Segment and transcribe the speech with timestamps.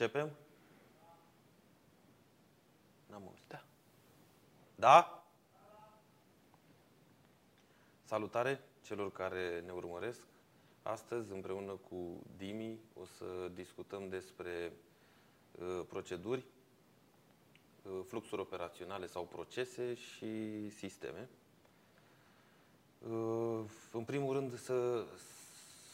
[0.00, 0.30] Începem?
[3.06, 3.44] N-am auzit.
[3.48, 3.64] Da.
[4.74, 5.24] Da?
[8.04, 10.20] Salutare celor care ne urmăresc.
[10.82, 14.72] Astăzi, împreună cu Dimi, o să discutăm despre
[15.60, 16.44] uh, proceduri,
[17.82, 21.28] uh, fluxuri operaționale sau procese și sisteme.
[23.08, 23.60] Uh,
[23.92, 25.04] în primul rând, să,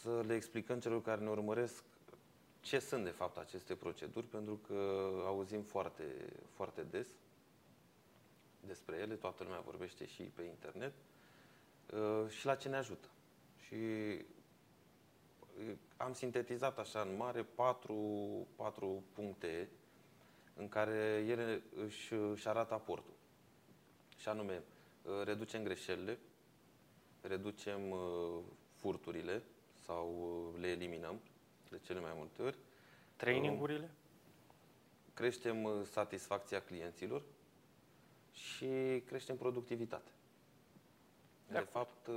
[0.02, 1.84] să le explicăm celor care ne urmăresc
[2.64, 6.04] ce sunt de fapt aceste proceduri, pentru că auzim foarte,
[6.54, 7.06] foarte des
[8.66, 10.92] despre ele, toată lumea vorbește și pe internet,
[11.92, 13.08] uh, și la ce ne ajută.
[13.66, 17.96] Și uh, am sintetizat așa în mare patru,
[18.56, 19.68] patru puncte
[20.56, 23.14] în care ele își, își arată aportul.
[24.16, 24.62] Și anume,
[25.02, 26.18] uh, reducem greșelile,
[27.20, 27.80] reducem
[28.74, 29.42] furturile
[29.84, 31.20] sau le eliminăm
[31.70, 32.56] de cele mai multe ori.
[33.16, 33.90] Trainingurile?
[35.14, 37.22] Creștem satisfacția clienților
[38.32, 40.12] și creștem productivitatea.
[41.46, 42.08] De, de fapt,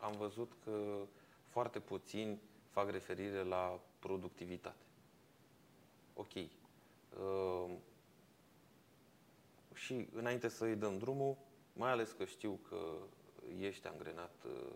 [0.00, 1.06] am văzut că
[1.48, 4.84] foarte puțini fac referire la productivitate.
[6.14, 6.32] Ok.
[6.34, 7.70] Uh,
[9.74, 11.36] și înainte să îi dăm drumul,
[11.72, 12.96] mai ales că știu că
[13.58, 14.72] ești angrenat uh,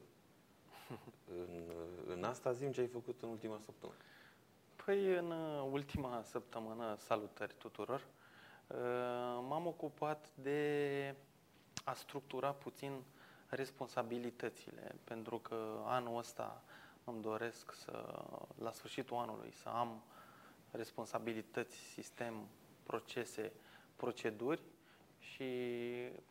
[1.29, 1.63] în,
[2.07, 3.99] în asta, zim ce ai făcut în ultima săptămână.
[4.85, 5.31] Păi, în
[5.73, 8.77] ultima săptămână, salutări tuturor, uh,
[9.49, 11.15] m-am ocupat de
[11.85, 13.03] a structura puțin
[13.49, 16.63] responsabilitățile, pentru că anul ăsta
[17.05, 18.25] îmi doresc să,
[18.59, 20.03] la sfârșitul anului, să am
[20.71, 22.49] responsabilități, sistem,
[22.83, 23.53] procese,
[23.97, 24.61] proceduri
[25.19, 25.45] și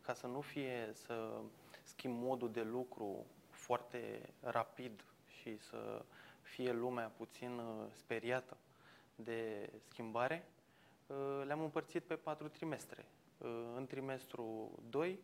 [0.01, 1.41] ca să nu fie să
[1.83, 3.25] schimb modul de lucru
[3.63, 6.05] foarte rapid și să
[6.41, 8.57] fie lumea puțin uh, speriată
[9.15, 10.47] de schimbare,
[11.07, 13.05] uh, le-am împărțit pe patru trimestre.
[13.37, 15.19] Uh, în trimestru 2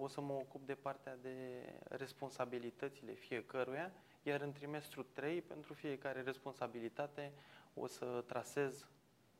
[0.00, 6.22] o să mă ocup de partea de responsabilitățile fiecăruia, iar în trimestru 3, pentru fiecare
[6.22, 7.32] responsabilitate,
[7.74, 8.86] o să trasez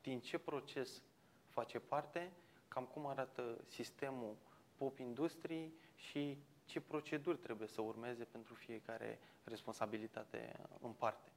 [0.02, 1.02] din ce proces
[1.48, 2.32] face parte,
[2.68, 4.36] cam cum arată sistemul
[4.76, 6.38] pop industrii și
[6.70, 11.30] ce proceduri trebuie să urmeze pentru fiecare responsabilitate în parte.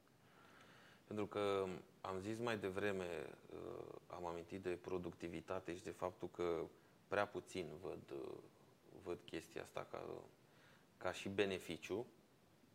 [1.06, 1.66] Pentru că
[2.00, 6.64] am zis mai devreme, uh, am amintit de productivitate și de faptul că
[7.08, 8.34] prea puțin văd, uh,
[9.02, 10.02] văd chestia asta ca,
[10.96, 12.06] ca și beneficiu.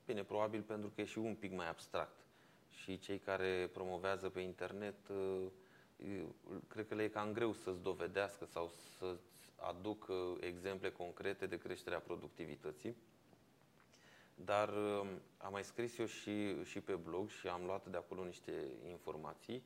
[0.06, 2.16] Bine, probabil pentru că e și un pic mai abstract.
[2.70, 5.46] Și cei care promovează pe internet, uh,
[6.68, 9.16] cred că le e cam greu să-ți dovedească sau să
[9.60, 12.96] aduc uh, exemple concrete de creșterea productivității.
[14.36, 18.24] Dar uh, am mai scris eu și, și pe blog și am luat de acolo
[18.24, 18.52] niște
[18.90, 19.64] informații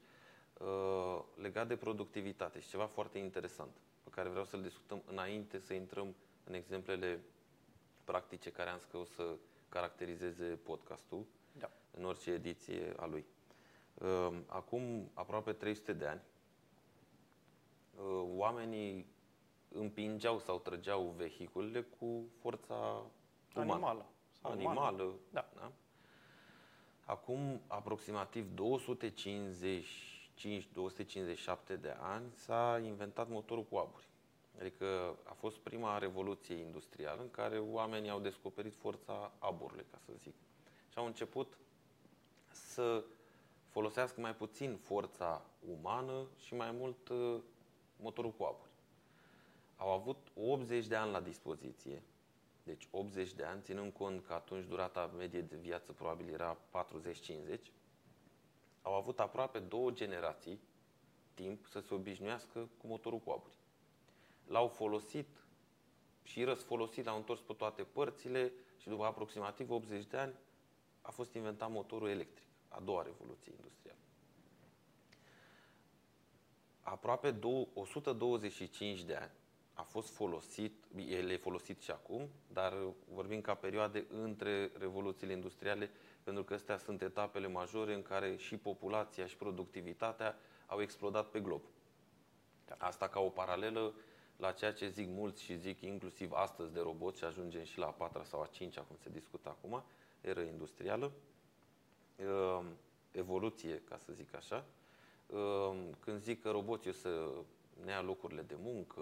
[0.57, 3.71] uh, legat de productivitate și ceva foarte interesant
[4.03, 7.23] pe care vreau să-l discutăm înainte să intrăm în exemplele
[8.03, 9.35] practice care am că o să
[9.69, 11.69] caracterizeze podcastul da.
[11.91, 13.25] în orice ediție a lui.
[13.93, 16.21] Uh, acum aproape 300 de ani,
[17.95, 19.05] uh, oamenii
[19.73, 22.75] împingeau sau trăgeau vehiculele cu forța
[23.55, 23.73] umană.
[23.73, 24.05] Animală.
[24.41, 25.13] Sau Animală.
[25.31, 25.49] Da.
[25.55, 25.71] da.
[27.05, 28.55] Acum aproximativ 255-257
[31.81, 34.07] de ani s-a inventat motorul cu aburi.
[34.59, 40.11] Adică a fost prima revoluție industrială în care oamenii au descoperit forța aburului, ca să
[40.17, 40.33] zic.
[40.89, 41.57] Și au început
[42.51, 43.03] să
[43.69, 45.41] folosească mai puțin forța
[45.77, 47.39] umană și mai mult uh,
[47.95, 48.71] motorul cu aburi
[49.75, 52.03] au avut 80 de ani la dispoziție,
[52.63, 56.57] deci 80 de ani, ținând cont că atunci durata medie de viață probabil era
[57.57, 57.59] 40-50,
[58.81, 60.59] au avut aproape două generații
[61.33, 63.57] timp să se obișnuiască cu motorul cu aburi.
[64.47, 65.27] L-au folosit
[66.23, 70.33] și răsfolosit, l-au întors pe toate părțile și după aproximativ 80 de ani
[71.01, 73.97] a fost inventat motorul electric, a doua revoluție industrială.
[76.81, 77.39] Aproape
[77.73, 79.31] 125 de ani
[79.73, 82.73] a fost folosit, el e folosit și acum, dar
[83.13, 85.89] vorbim ca perioade între revoluțiile industriale,
[86.23, 91.39] pentru că astea sunt etapele majore în care și populația și productivitatea au explodat pe
[91.39, 91.61] glob.
[92.65, 92.75] Da.
[92.77, 93.93] Asta ca o paralelă
[94.37, 97.85] la ceea ce zic mulți și zic inclusiv astăzi de roboți și ajungem și la
[97.85, 99.83] a patra sau a cincea, cum se discută acum,
[100.21, 101.11] eră industrială,
[102.15, 102.77] ehm,
[103.11, 104.65] evoluție, ca să zic așa.
[105.33, 107.29] Ehm, când zic că roboții o să
[107.85, 109.01] ne ia locurile de muncă,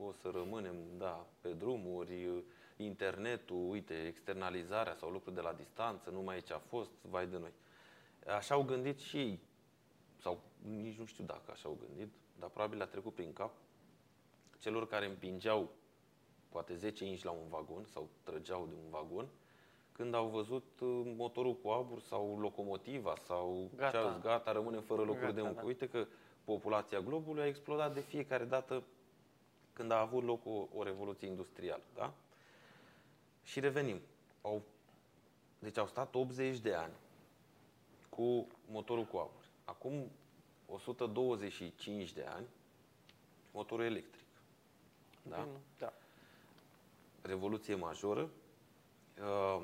[0.00, 2.44] o să rămânem, da, pe drumuri,
[2.76, 7.52] internetul, uite, externalizarea sau lucruri de la distanță, numai aici a fost, vai de noi.
[8.36, 9.40] Așa au gândit și ei,
[10.16, 10.40] sau
[10.82, 13.52] nici nu știu dacă așa au gândit, dar probabil le-a trecut prin cap
[14.58, 15.70] celor care împingeau
[16.48, 19.28] poate 10 inci la un vagon sau trăgeau de un vagon,
[19.92, 23.90] când au văzut uh, motorul cu abur sau locomotiva sau Gata.
[23.90, 25.60] ce au zis, gata, rămânem fără locuri Gata, de muncă.
[25.60, 25.66] da.
[25.66, 26.06] Uite că
[26.50, 28.82] populația globului a explodat de fiecare dată
[29.72, 31.82] când a avut loc o, o revoluție industrială.
[31.94, 32.12] Da?
[33.42, 34.00] Și revenim.
[34.42, 34.62] Au,
[35.58, 36.92] deci au stat 80 de ani
[38.08, 39.44] cu motorul cu abur.
[39.64, 40.10] Acum
[40.66, 42.46] 125 de ani,
[43.52, 44.26] motorul electric.
[45.22, 45.36] Da?
[45.36, 45.92] Bine, da.
[47.22, 48.30] revoluție majoră.
[49.20, 49.62] Uh,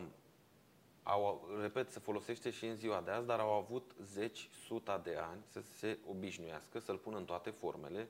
[1.06, 5.16] au, repet, se folosește și în ziua de azi, dar au avut zeci, suta de
[5.16, 8.08] ani să se obișnuiască, să-l pună în toate formele,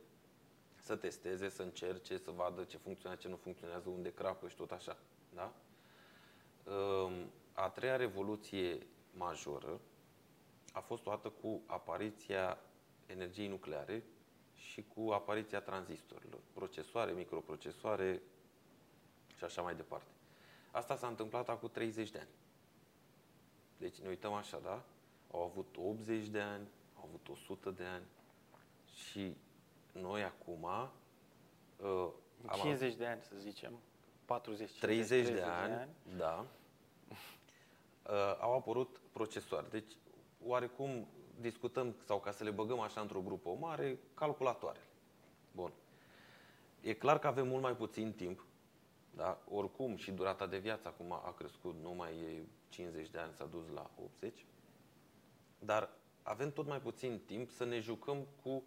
[0.82, 4.70] să testeze, să încerce, să vadă ce funcționează, ce nu funcționează, unde crapă și tot
[4.70, 4.96] așa.
[5.34, 5.52] Da?
[6.64, 7.12] Uh,
[7.52, 9.81] a treia revoluție majoră
[10.72, 12.58] a fost toată cu apariția
[13.06, 14.04] energiei nucleare
[14.54, 18.22] și cu apariția tranzistorilor, procesoare, microprocesoare,
[19.37, 20.10] și așa mai departe.
[20.70, 22.28] Asta s-a întâmplat acum 30 de ani.
[23.76, 24.82] Deci ne uităm așa, da?
[25.31, 28.05] Au avut 80 de ani, au avut 100 de ani
[28.94, 29.37] și
[29.93, 32.08] noi acum uh,
[32.46, 33.78] am 50 de ani, să zicem.
[34.25, 36.46] 40, 50, 30 de ani, da,
[38.02, 39.67] uh, au apărut procesoare.
[39.70, 39.93] Deci,
[40.44, 41.06] oarecum
[41.40, 44.84] discutăm, sau ca să le băgăm așa într-o grupă mare, calculatoarele.
[45.52, 45.73] Bun.
[46.81, 48.44] E clar că avem mult mai puțin timp,
[49.16, 49.42] da?
[49.48, 53.44] oricum și durata de viață acum a crescut, nu mai e 50 de ani, s-a
[53.44, 54.44] dus la 80,
[55.58, 55.90] dar
[56.22, 58.62] avem tot mai puțin timp să ne jucăm cu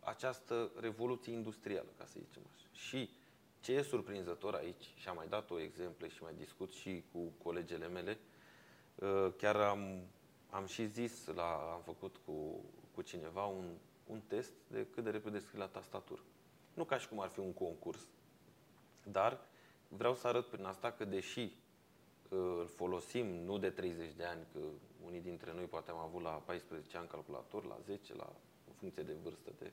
[0.00, 2.66] această revoluție industrială, ca să zicem așa.
[2.72, 3.10] Și
[3.60, 7.18] ce e surprinzător aici, și am mai dat o exemple și mai discut și cu
[7.42, 8.18] colegele mele,
[8.94, 10.06] uh, chiar am,
[10.50, 12.64] am și zis, la, am făcut cu,
[12.94, 13.76] cu cineva un,
[14.06, 16.20] un test de cât de repede scrie la tastatură.
[16.74, 18.06] Nu ca și cum ar fi un concurs,
[19.02, 19.40] dar
[19.96, 24.46] vreau să arăt prin asta că deși uh, îl folosim nu de 30 de ani,
[24.52, 24.58] că
[25.06, 28.32] unii dintre noi poate am avut la 14 ani calculator, la 10, la,
[28.66, 29.72] în funcție de vârstă, de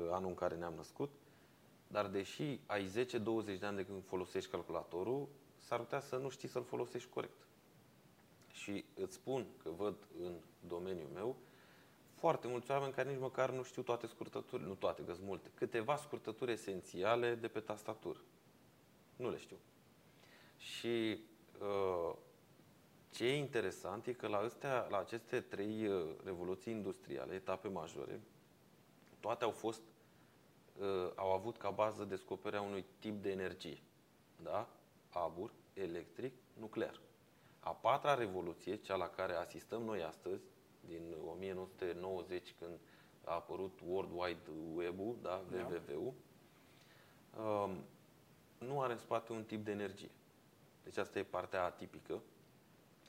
[0.00, 1.10] uh, anul în care ne-am născut,
[1.86, 5.28] dar deși ai 10-20 de ani de când folosești calculatorul,
[5.58, 7.46] s-ar putea să nu știi să-l folosești corect.
[8.52, 10.32] Și îți spun că văd în
[10.68, 11.36] domeniul meu
[12.14, 15.96] foarte mulți oameni care nici măcar nu știu toate scurtăturile, nu toate, că multe, câteva
[15.96, 18.18] scurtături esențiale de pe tastatură.
[19.16, 19.56] Nu le știu.
[20.56, 21.20] Și
[21.60, 22.16] uh,
[23.10, 28.20] ce e interesant e că la, astea, la aceste trei uh, revoluții industriale, etape majore,
[29.20, 29.82] toate au fost,
[30.78, 33.78] uh, au avut ca bază descoperirea unui tip de energie.
[34.42, 34.68] Da?
[35.10, 37.00] Abur, electric, nuclear.
[37.60, 40.42] A patra revoluție, cea la care asistăm noi astăzi,
[40.80, 42.78] din 1990, când
[43.24, 45.80] a apărut World Wide Web-ul, da, Da.
[45.88, 46.14] WWW,
[47.38, 47.84] um,
[48.58, 50.10] nu are în spate un tip de energie.
[50.84, 52.22] Deci asta e partea atipică.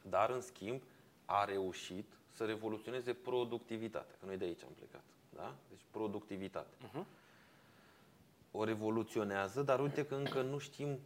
[0.10, 0.82] Dar, în schimb,
[1.26, 4.16] a reușit să revoluționeze productivitatea.
[4.20, 5.04] Că noi de aici am plecat.
[5.36, 5.56] Da?
[5.70, 6.76] Deci productivitate.
[6.82, 7.06] Mhm.
[8.52, 11.00] O revoluționează, dar uite că încă nu știm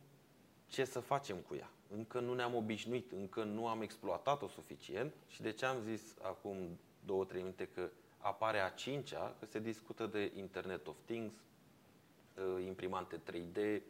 [0.67, 1.69] ce să facem cu ea.
[1.95, 6.79] Încă nu ne-am obișnuit, încă nu am exploatat-o suficient și de ce am zis acum
[7.05, 12.65] două, trei minute că apare a cincea, că se discută de Internet of Things, uh,
[12.65, 13.81] imprimante 3D, uh,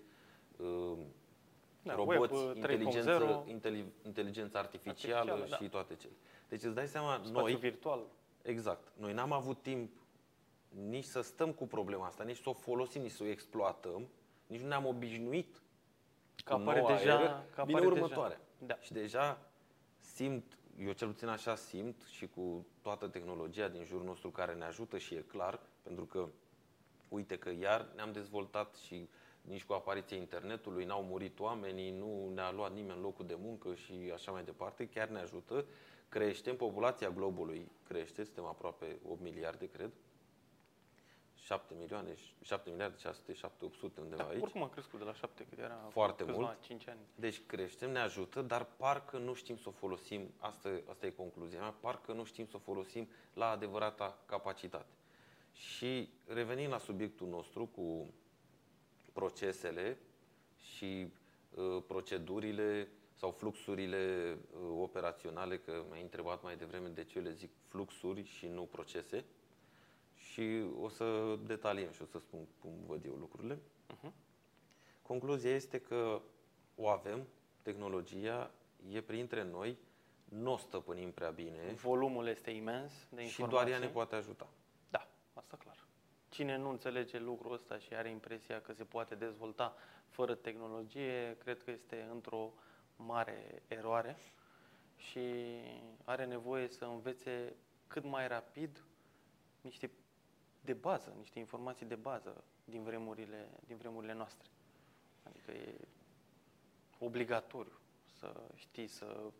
[1.84, 3.50] Da, roboți, web, uh, inteligență, 3.0.
[3.52, 5.56] inteli- inteligență artificială, Artificială, da.
[5.56, 6.14] și toate cele.
[6.50, 8.00] Deci îți dai seama, Spațiu noi, virtual.
[8.42, 9.92] exact, noi n-am avut timp
[10.88, 14.08] nici să stăm cu problema asta, nici să o folosim, nici să o exploatăm,
[14.48, 15.62] nici nu ne-am obișnuit
[16.44, 18.04] Că cu apare noua deja- eră, că vine apare deja.
[18.06, 18.42] următoarea.
[18.66, 18.78] Da.
[18.80, 19.40] Și deja
[19.98, 24.66] simt, eu cel puțin așa simt și cu toată tehnologia din jurul nostru care ne
[24.66, 26.28] ajută și e clar, pentru că
[27.10, 29.10] uite că iar ne-am dezvoltat și
[29.50, 34.12] nici cu apariția internetului n-au murit oamenii, nu ne-a luat nimeni locul de muncă și
[34.14, 35.66] așa mai departe, chiar ne ajută.
[36.10, 39.92] Creștem, populația globului crește, suntem aproape 8 miliarde, cred.
[41.36, 44.42] 7 milioane, 7 miliarde, 600, 7, 800 undeva Da, aici.
[44.42, 46.62] oricum a crescut de la 7 cât era acum Foarte câțiva, mult.
[46.62, 47.00] 5 ani.
[47.16, 51.60] Deci creștem, ne ajută, dar parcă nu știm să o folosim, asta, asta e concluzia
[51.60, 54.94] mea, parcă nu știm să o folosim la adevărata capacitate.
[55.54, 58.14] Și revenind la subiectul nostru cu
[59.14, 59.98] procesele
[60.58, 61.14] și
[61.56, 67.32] uh, procedurile sau fluxurile uh, operaționale, că m-ai întrebat mai devreme de ce eu le
[67.32, 69.26] zic fluxuri și nu procese,
[70.16, 73.60] și o să detaliem și o să spun cum văd eu lucrurile.
[75.02, 76.22] Concluzia este că
[76.76, 77.28] o avem,
[77.62, 78.52] tehnologia
[78.92, 79.78] e printre noi,
[80.24, 83.48] nu o stăpânim prea bine Volumul este imens de și informații.
[83.48, 84.50] doar ea ne poate ajuta.
[85.34, 85.89] asta clar.
[86.30, 89.76] Cine nu înțelege lucrul ăsta și are impresia că se poate dezvolta
[90.08, 92.54] fără tehnologie, cred că este într-o
[92.96, 94.18] mare eroare
[94.96, 95.20] și
[96.04, 97.56] are nevoie să învețe
[97.88, 98.84] cât mai rapid
[99.62, 99.92] niște
[100.62, 104.48] de bază, niște informații de bază din vremurile, din vremurile noastre.
[105.24, 105.78] Adică e
[107.00, 107.80] obligatoriu
[108.18, 109.32] să știi să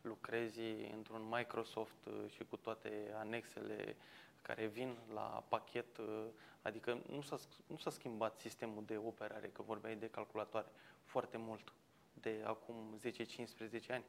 [0.00, 0.60] lucrezi
[0.94, 3.96] într-un Microsoft și cu toate anexele
[4.46, 5.98] care vin la pachet,
[6.62, 7.36] adică nu s-a,
[7.66, 10.66] nu s-a schimbat sistemul de operare, că vorbeai de calculatoare,
[11.04, 11.72] foarte mult
[12.12, 14.04] de acum 10-15 ani.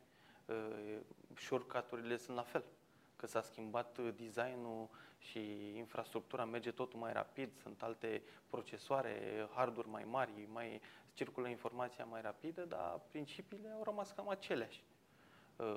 [1.36, 2.63] Shortcut-urile sunt la fel,
[3.15, 10.04] că s-a schimbat designul și infrastructura merge totul mai rapid, sunt alte procesoare, harduri mai
[10.04, 10.82] mari, mai
[11.13, 14.84] circulă informația mai rapidă, dar principiile au rămas cam aceleași.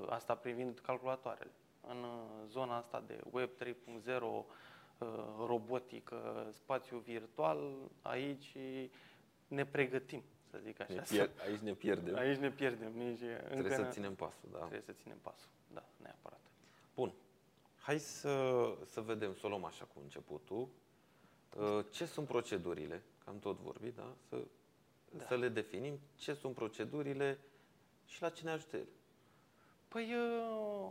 [0.08, 1.52] Asta privind calculatoarele
[1.88, 2.06] în
[2.48, 4.46] zona asta de Web 3.0,
[4.98, 5.08] uh,
[5.46, 8.56] robotică, spațiu virtual, aici
[9.48, 10.92] ne pregătim, să zic așa.
[10.92, 12.16] Ne pier- aici ne pierdem.
[12.22, 12.92] Aici ne pierdem.
[12.92, 14.58] Nici trebuie să ținem pasul, da.
[14.58, 16.40] Trebuie să ținem pasul, da, neapărat.
[16.94, 17.12] Bun.
[17.78, 20.68] Hai să, să vedem, să o luăm așa cu începutul.
[21.56, 23.02] Uh, ce sunt procedurile?
[23.24, 24.14] Că am tot vorbit, da?
[24.28, 24.36] Să,
[25.10, 25.24] da.
[25.24, 25.98] să le definim.
[26.16, 27.38] Ce sunt procedurile
[28.06, 28.88] și la cine ajută ele?
[29.88, 30.14] Păi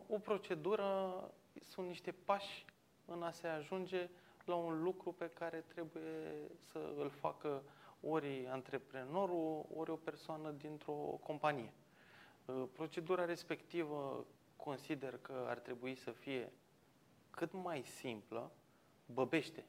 [0.08, 1.32] o procedură
[1.64, 2.66] sunt niște pași
[3.06, 4.10] în a se ajunge
[4.46, 7.64] la un lucru pe care trebuie să îl facă
[8.02, 11.74] ori antreprenorul, ori o persoană dintr-o companie.
[12.74, 14.26] Procedura respectivă
[14.56, 16.52] consider că ar trebui să fie
[17.30, 18.52] cât mai simplă,
[19.06, 19.66] băbește,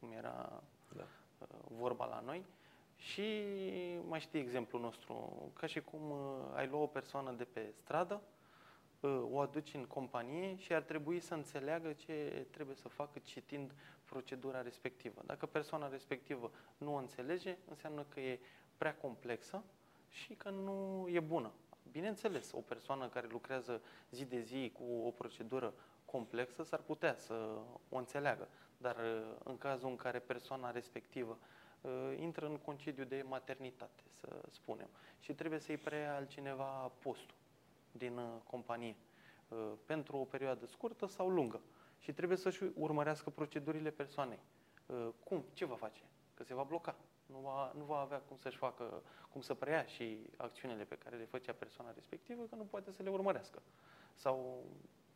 [0.00, 0.62] cum era
[0.96, 1.06] da.
[1.68, 2.44] vorba la noi,
[2.96, 3.22] și
[4.08, 6.12] mai știi exemplul nostru, ca și cum
[6.54, 8.22] ai lua o persoană de pe stradă,
[9.06, 14.62] o aduci în companie și ar trebui să înțeleagă ce trebuie să facă citind procedura
[14.62, 15.22] respectivă.
[15.26, 18.40] Dacă persoana respectivă nu o înțelege, înseamnă că e
[18.78, 19.62] prea complexă
[20.08, 21.52] și că nu e bună.
[21.90, 27.58] Bineînțeles, o persoană care lucrează zi de zi cu o procedură complexă s-ar putea să
[27.88, 28.96] o înțeleagă, dar
[29.44, 31.38] în cazul în care persoana respectivă
[32.16, 34.88] intră în concediu de maternitate, să spunem,
[35.20, 37.39] și trebuie să-i preia altcineva postul
[37.92, 38.96] din uh, companie
[39.48, 41.60] uh, pentru o perioadă scurtă sau lungă
[41.98, 44.38] și trebuie să-și urmărească procedurile persoanei.
[44.86, 45.44] Uh, cum?
[45.52, 46.02] Ce va face?
[46.34, 46.96] Că se va bloca.
[47.26, 51.16] Nu va, nu va avea cum să-și facă, cum să preia și acțiunile pe care
[51.16, 53.62] le făcea persoana respectivă, că nu poate să le urmărească.
[54.14, 54.64] Sau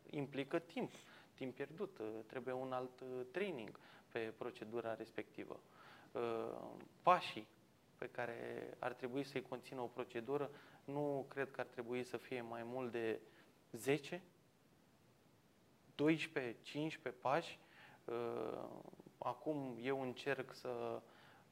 [0.09, 0.91] implică timp,
[1.33, 3.79] timp pierdut, trebuie un alt training
[4.11, 5.59] pe procedura respectivă.
[7.01, 7.47] Pașii
[7.97, 10.49] pe care ar trebui să-i conțină o procedură
[10.85, 13.19] nu cred că ar trebui să fie mai mult de
[13.71, 14.21] 10,
[15.95, 17.59] 12, 15 pași.
[18.05, 18.69] Uh,
[19.17, 21.01] acum eu încerc să,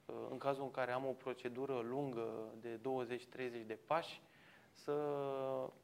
[0.06, 4.22] uh, în cazul în care am o procedură lungă de 20-30 de pași,
[4.72, 4.94] să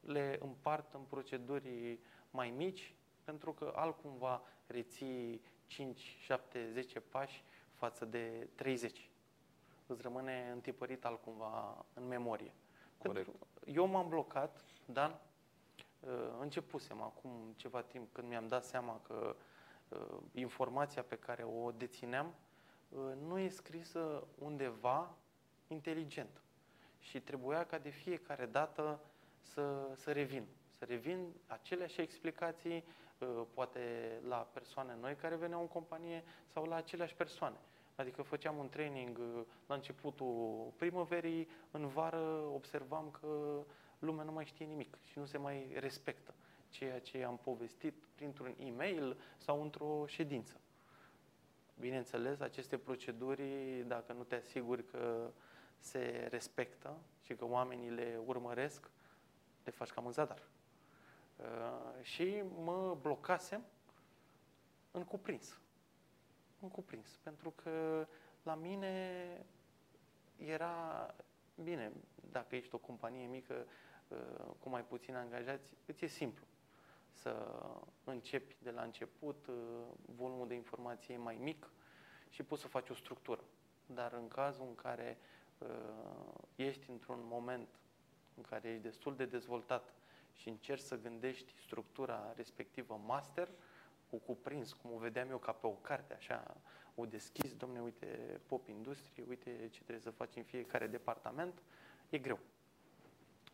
[0.02, 2.00] le împart în proceduri
[2.32, 9.10] mai mici, pentru că altcumva reții 5, 7, 10 pași față de 30.
[9.88, 12.54] Îți rămâne întipărit altcumva în memorie.
[13.04, 13.26] Corect.
[13.26, 15.20] Pentru, eu m-am blocat, Dan,
[16.00, 19.36] uh, începusem acum ceva timp când mi-am dat seama că
[19.90, 22.34] uh, informația pe care o dețineam
[22.90, 25.16] uh, nu e scrisă undeva
[25.68, 26.42] inteligent.
[27.00, 29.00] Și trebuia ca de fiecare dată
[29.42, 30.46] să, să revin.
[30.78, 32.84] Să revin aceleași explicații,
[33.54, 37.58] poate la persoane noi care veneau în companie sau la aceleași persoane.
[38.00, 43.64] Adică făceam un training uh, la începutul primăverii, în vară observam că
[44.00, 46.34] lumea nu mai știe nimic și nu se mai respectă
[46.70, 50.60] ceea ce am povestit printr-un e-mail sau într-o ședință.
[51.80, 53.44] Bineînțeles, aceste proceduri,
[53.88, 55.32] dacă nu te asiguri că
[55.80, 58.92] se respectă și că oamenii le urmăresc,
[59.64, 60.42] le faci cam în zadar.
[61.38, 63.66] Uh, și mă blocasem
[64.92, 65.69] în cuprins în
[66.68, 67.20] cuprins.
[67.24, 68.08] Pentru că
[68.44, 69.46] la mine
[70.38, 71.16] era
[71.64, 71.92] bine,
[72.32, 73.66] dacă ești o companie mică
[74.08, 74.18] uh,
[74.60, 76.46] cu mai puțini angajați, îți e simplu
[77.12, 77.62] să
[78.04, 79.56] începi de la început, uh,
[80.16, 81.70] volumul de informație e mai mic
[82.30, 83.44] și poți să faci o structură.
[83.86, 85.18] Dar în cazul în care
[85.58, 85.68] uh,
[86.56, 87.68] ești într-un moment
[88.36, 89.94] în care ești destul de dezvoltat
[90.34, 93.50] și încerci să gândești structura respectivă master,
[94.10, 96.58] cu cuprins, cum o vedeam eu ca pe o carte, așa,
[96.96, 101.62] o deschis, domne, uite, pop industrie, uite ce trebuie să faci în fiecare departament,
[102.10, 102.40] e greu.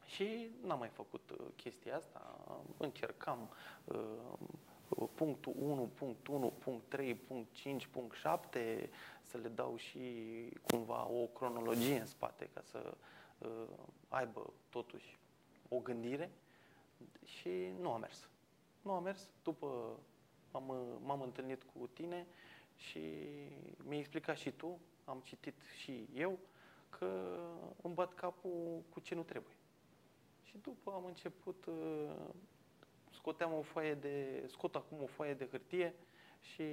[0.06, 2.40] Și n-am mai făcut uh, chestia asta,
[2.78, 3.50] încercam,
[3.84, 3.96] uh,
[4.90, 8.90] uh, punctul 1, punct 1, punct 3, punct 5, punct 7,
[9.22, 10.00] să le dau și
[10.62, 12.98] cumva o cronologie în spate ca să
[13.38, 13.68] uh,
[14.08, 15.20] aibă totuși
[15.70, 16.32] o gândire
[17.24, 18.30] și nu a mers.
[18.82, 19.30] Nu a mers.
[19.44, 20.00] După
[20.60, 22.28] m-am, m-am întâlnit cu tine
[22.76, 23.00] și
[23.84, 26.40] mi-ai explicat și tu, am citit și eu,
[26.90, 27.40] că
[27.82, 29.56] îmi bat capul cu ce nu trebuie.
[30.44, 32.16] Și după am început, uh,
[33.12, 35.96] scoteam o foaie de, scot acum o foaie de hârtie
[36.40, 36.64] și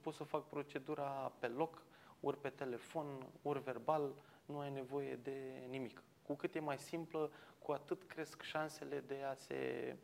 [0.00, 1.82] pot să fac procedura pe loc,
[2.20, 6.02] ori pe telefon, ori verbal, nu ai nevoie de nimic.
[6.22, 9.96] Cu cât e mai simplă, cu atât cresc șansele de a se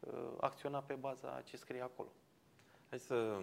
[0.00, 2.12] uh, acționa pe baza ce scrie acolo.
[2.94, 3.40] Hai să,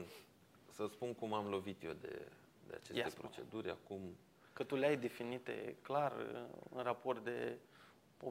[0.69, 2.27] să spun cum am lovit eu de,
[2.67, 3.69] de aceste Ia proceduri.
[3.69, 4.15] Acum
[4.53, 6.43] Că tu le-ai definite clar uh,
[6.75, 7.57] în raport de
[8.19, 8.25] 80-90%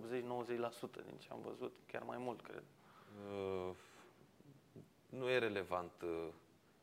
[1.07, 2.63] din ce am văzut, chiar mai mult, cred.
[3.31, 3.71] Uh,
[5.09, 6.29] nu e relevant uh,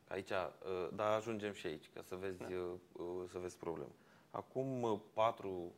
[0.08, 2.48] aici, uh, dar ajungem și aici, ca să vezi, Da.
[2.48, 3.92] uh, uh, să vezi problema.
[4.32, 5.74] Acum uh, 4,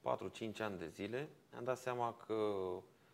[0.00, 2.72] 4-5 ani de zile am dat seama că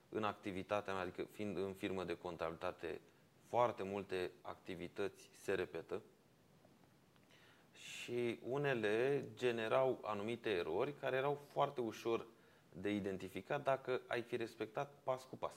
[0.09, 3.01] în activitatea mea, adică fiind în firmă de contabilitate,
[3.49, 6.03] foarte multe activități se repetă
[7.73, 12.27] și unele generau anumite erori care erau foarte ușor
[12.73, 15.55] de identificat dacă ai fi respectat pas cu pas.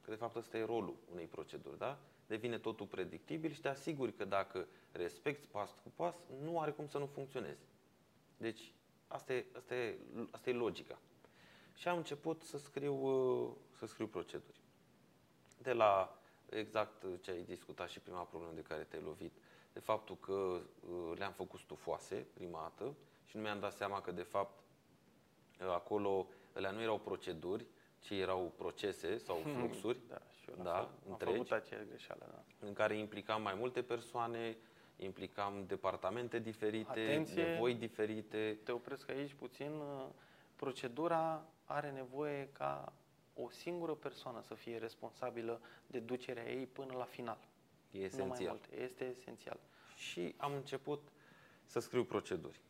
[0.00, 1.98] Că de fapt ăsta e rolul unei proceduri, da?
[2.26, 6.88] Devine totul predictibil și te asiguri că dacă respecti pas cu pas, nu are cum
[6.88, 7.66] să nu funcționeze.
[8.36, 8.72] Deci,
[9.06, 9.98] asta e, asta e,
[10.30, 10.98] asta e logica.
[11.74, 14.60] Și am început să scriu, uh, să scriu proceduri.
[15.62, 16.18] De la
[16.50, 19.32] exact ce ai discutat și prima problemă de care te-ai lovit,
[19.72, 24.10] de faptul că uh, le-am făcut stufoase prima dată și nu mi-am dat seama că
[24.12, 24.58] de fapt
[25.60, 27.66] uh, acolo alea nu erau proceduri,
[28.00, 30.80] ci erau procese sau fluxuri Da, și eu la Da, fel.
[30.84, 31.32] am întregi.
[31.36, 32.66] făcut aceeași greșeală, da.
[32.66, 34.56] în care implicam mai multe persoane,
[34.96, 37.44] implicam departamente diferite, Atenție!
[37.44, 38.58] nevoi diferite.
[38.64, 39.70] Te opresc aici puțin.
[39.70, 40.06] uh,
[40.56, 42.92] Procedura are nevoie ca
[43.36, 47.38] o singură persoană să fie responsabilă de ducerea ei până la final.
[47.90, 48.48] E Nu mai esențial.
[48.48, 48.80] mult.
[48.82, 49.58] Este esențial.
[49.96, 51.08] Și am început
[51.64, 52.60] să scriu proceduri.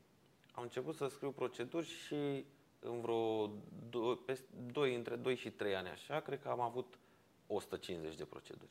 [0.52, 2.44] Am început să scriu proceduri și
[2.81, 3.50] în vreo
[3.90, 6.98] 2, peste 2 între 2 și 3 ani așa, cred că am avut
[7.46, 8.70] 150 de proceduri.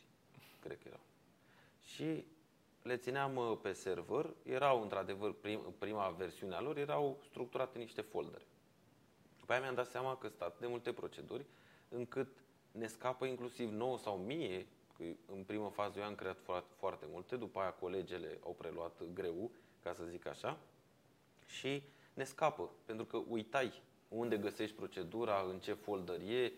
[0.62, 1.04] Cred că erau.
[1.82, 2.26] Și
[2.82, 7.82] le țineam uh, pe server, erau într-adevăr prim, prima versiune a lor, erau structurate în
[7.82, 8.46] niște foldere.
[9.40, 11.46] După aia mi-am dat seama că sunt atât de multe proceduri
[11.96, 12.28] încât
[12.72, 14.66] ne scapă inclusiv nouă sau mie,
[14.98, 15.04] că
[15.34, 19.52] în primă fază eu am creat foarte, foarte multe, după aia colegele au preluat greu,
[19.84, 20.58] ca să zic așa,
[21.46, 26.52] și ne scapă, pentru că uitai unde găsești procedura, în ce folder e,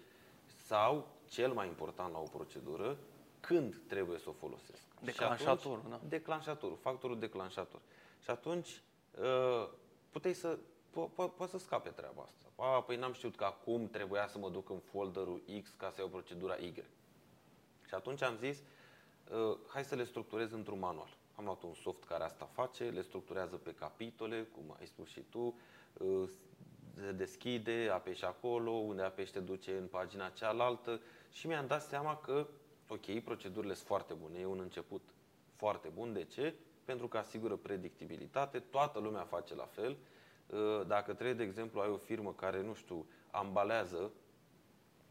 [0.66, 2.98] sau, cel mai important la o procedură,
[3.40, 4.82] când trebuie să o folosesc.
[5.00, 6.08] Și Declanșatorul, atunci- da.
[6.08, 7.80] Declanșatorul, factorul declanșator.
[8.24, 8.82] Și atunci
[9.20, 9.70] uh,
[10.10, 10.58] puteai să,
[10.98, 12.64] po- po- poți să scape treaba asta.
[12.64, 16.02] A, păi n-am știut că acum trebuia să mă duc în folderul X ca să
[16.02, 16.74] iau procedura Y.
[17.88, 18.58] Și atunci am zis,
[19.32, 21.18] uh, hai să le structurez într-un manual.
[21.36, 25.20] Am luat un soft care asta face, le structurează pe capitole, cum ai spus și
[25.30, 25.60] tu,
[25.94, 26.30] uh,
[26.94, 32.18] se deschide, apeși acolo, unde apeși te duce în pagina cealaltă și mi-am dat seama
[32.18, 32.48] că,
[32.88, 35.02] ok, procedurile sunt foarte bune, e un început
[35.56, 36.14] foarte bun.
[36.14, 36.54] De ce?
[36.86, 39.98] Pentru că asigură predictibilitate, toată lumea face la fel.
[40.50, 44.12] Uh, Dacă trebuie, de exemplu, ai o firmă care, nu știu, ambalează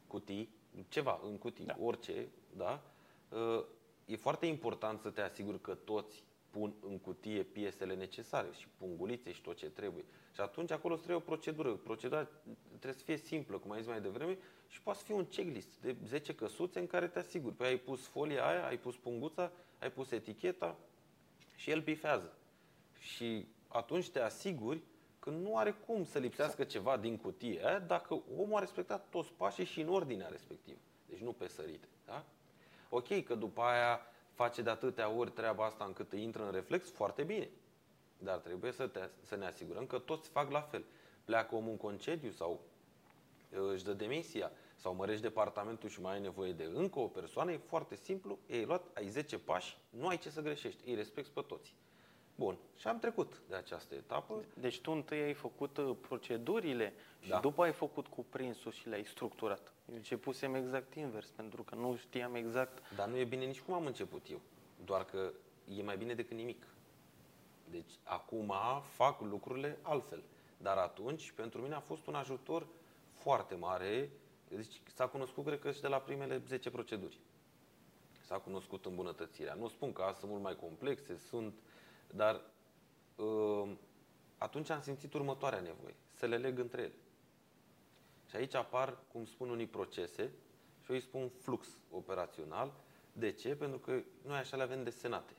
[0.07, 0.49] cutii,
[0.89, 1.77] ceva în cutii, da.
[1.81, 2.83] orice, da?
[3.29, 3.65] Uh,
[4.07, 9.33] E foarte important să te asiguri că toți pun în cutie piesele necesare și pungulițe
[9.33, 10.05] și tot ce trebuie.
[10.35, 11.73] Și atunci acolo îți trebuie o procedură.
[11.73, 12.29] Procedura
[12.69, 15.69] trebuie să fie simplă, cum ai zis mai devreme, și poate să fie un checklist
[15.81, 17.55] de 10 căsuțe în care te asiguri.
[17.55, 20.77] Păi ai pus folia aia, ai pus punguța, ai pus eticheta
[21.57, 22.33] și el bifează.
[22.99, 24.81] Și atunci te asiguri
[25.27, 29.33] că nu are cum să lipsească ceva din cutie aia dacă omul a respectat toți
[29.33, 30.79] pașii și în ordinea respectivă.
[31.09, 31.89] Deci nu pe sărite.
[32.07, 32.25] Da?
[32.89, 34.01] Ok, că după aia
[34.35, 37.51] face de atâtea ori treaba asta încât îi intră în reflex, foarte bine.
[38.19, 40.85] Dar trebuie să, te, să ne asigurăm că toți fac la fel.
[41.25, 42.61] Pleacă omul în concediu sau
[43.53, 47.53] uh, își dă demisia sau mărești departamentul și mai ai nevoie de încă o persoană,
[47.53, 51.31] e foarte simplu, ei luat, ai 10 pași, nu ai ce să greșești, îi respecti
[51.31, 51.75] pe toți.
[52.37, 54.45] Bun, și am trecut de această etapă.
[54.55, 57.41] Deci tu întâi ai făcut uh, procedurile și Da.
[57.41, 59.73] după ai făcut cuprinsul și le-ai structurat.
[59.89, 63.75] Eu începusem exact invers, pentru că nu știam exact Dar nu e bine nici cum
[63.75, 64.41] am început eu.
[64.85, 65.33] Doar că
[65.77, 66.67] e mai bine decât nimic.
[67.71, 70.23] Deci acum fac lucrurile altfel.
[70.57, 72.67] Dar atunci, pentru mine a fost un ajutor
[73.13, 74.11] foarte mare.
[74.49, 77.21] Deci s-a cunoscut, cred că, și de la primele 10 proceduri.
[78.25, 79.55] s-a cunoscut îmbunătățirea.
[79.55, 81.55] Nu spun că sunt mult mai complexe, sunt,
[82.15, 82.41] dar
[83.17, 83.71] uh,
[84.39, 86.95] atunci am simțit următoarea nevoie, să le leg între ele.
[88.29, 90.33] Și aici apar, cum spun unii, procese
[90.81, 92.73] și eu îi spun flux operațional.
[93.13, 93.57] De ce?
[93.57, 95.33] Pentru că noi așa le avem desenate.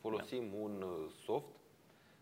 [0.00, 0.56] Folosim da.
[0.56, 1.54] un uh, soft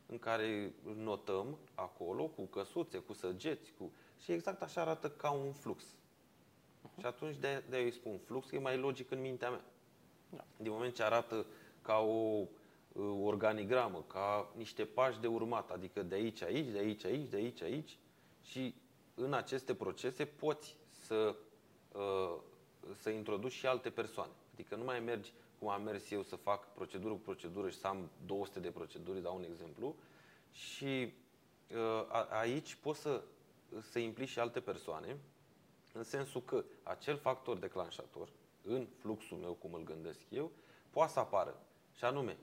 [0.07, 3.93] în care notăm acolo cu căsuțe, cu săgeți, cu...
[4.19, 5.85] și exact așa arată ca un flux.
[5.85, 7.01] Uh-huh.
[7.01, 9.65] Și atunci de, de îi spun flux, e mai logic în mintea mea.
[10.29, 10.45] Da.
[10.57, 11.47] Din moment ce arată
[11.83, 12.49] ca o uh,
[13.23, 17.63] organigramă, ca niște pași de urmat, adică de aici, aici, de aici, aici, de aici,
[17.63, 17.99] aici
[18.43, 18.75] și
[19.15, 21.35] în aceste procese poți să,
[21.93, 22.37] uh,
[23.01, 24.33] să introduci și alte persoane.
[24.53, 27.87] Adică nu mai mergi cum am mers eu să fac procedură cu procedură și să
[27.87, 29.95] am 200 de proceduri, dau un exemplu,
[30.51, 31.13] și
[31.71, 33.23] uh, aici poți să,
[33.91, 35.17] să implici și alte persoane,
[35.93, 38.29] în sensul că acel factor declanșator,
[38.63, 40.51] în fluxul meu, cum îl gândesc eu,
[40.91, 41.63] poate să apară.
[41.97, 42.37] Și anume,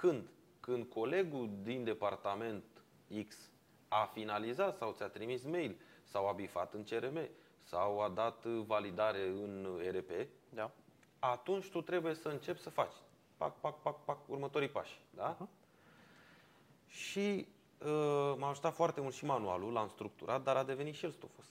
[0.00, 0.28] când,
[0.60, 2.64] când colegul din departament
[3.28, 3.50] X
[3.88, 7.28] a finalizat sau ți-a trimis mail sau a bifat în CRM
[7.62, 10.70] sau a dat validare în RP, da.
[11.18, 12.92] atunci tu trebuie să începi să faci.
[13.36, 15.00] Pac, pac, pac, pac, următorii pași.
[15.10, 15.36] Da?
[15.36, 15.48] Uh-huh.
[16.86, 17.46] Și
[17.78, 21.44] uh, m-a ajutat foarte mult și manualul, l-am structurat, dar a devenit și el stufos.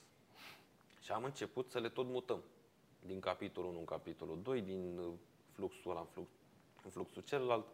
[1.00, 2.42] Și am început să le tot mutăm.
[3.06, 5.12] Din capitolul 1 în capitolul 2, din uh,
[5.52, 6.28] fluxul ăla în, flux,
[6.84, 7.66] în fluxul celălalt.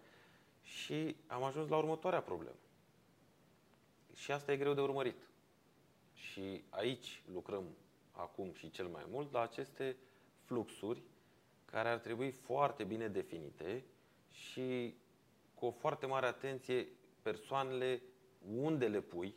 [0.67, 2.57] Și am ajuns la următoarea problemă.
[4.15, 5.29] Și asta e greu de urmărit.
[6.15, 7.65] Și aici lucrăm
[8.13, 9.97] acum și cel mai mult la aceste
[10.45, 11.03] fluxuri
[11.65, 13.85] care ar trebui foarte bine definite
[14.31, 14.95] și
[15.55, 16.89] cu o foarte mare atenție
[17.23, 18.03] persoanele
[18.55, 19.35] unde le pui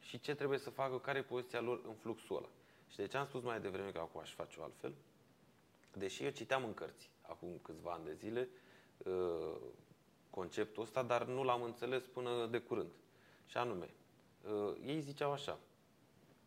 [0.00, 2.48] și ce trebuie să facă, care e poziția lor în fluxul ăla.
[2.90, 4.94] Și de ce am spus mai devreme că acum aș face-o altfel?
[5.94, 8.48] Deși eu citeam în cărți, acum câțiva ani de zile,
[8.98, 9.56] uh,
[10.38, 12.90] conceptul ăsta, dar nu l-am înțeles până de curând.
[13.46, 13.90] Și anume,
[14.42, 15.58] uh, ei ziceau așa,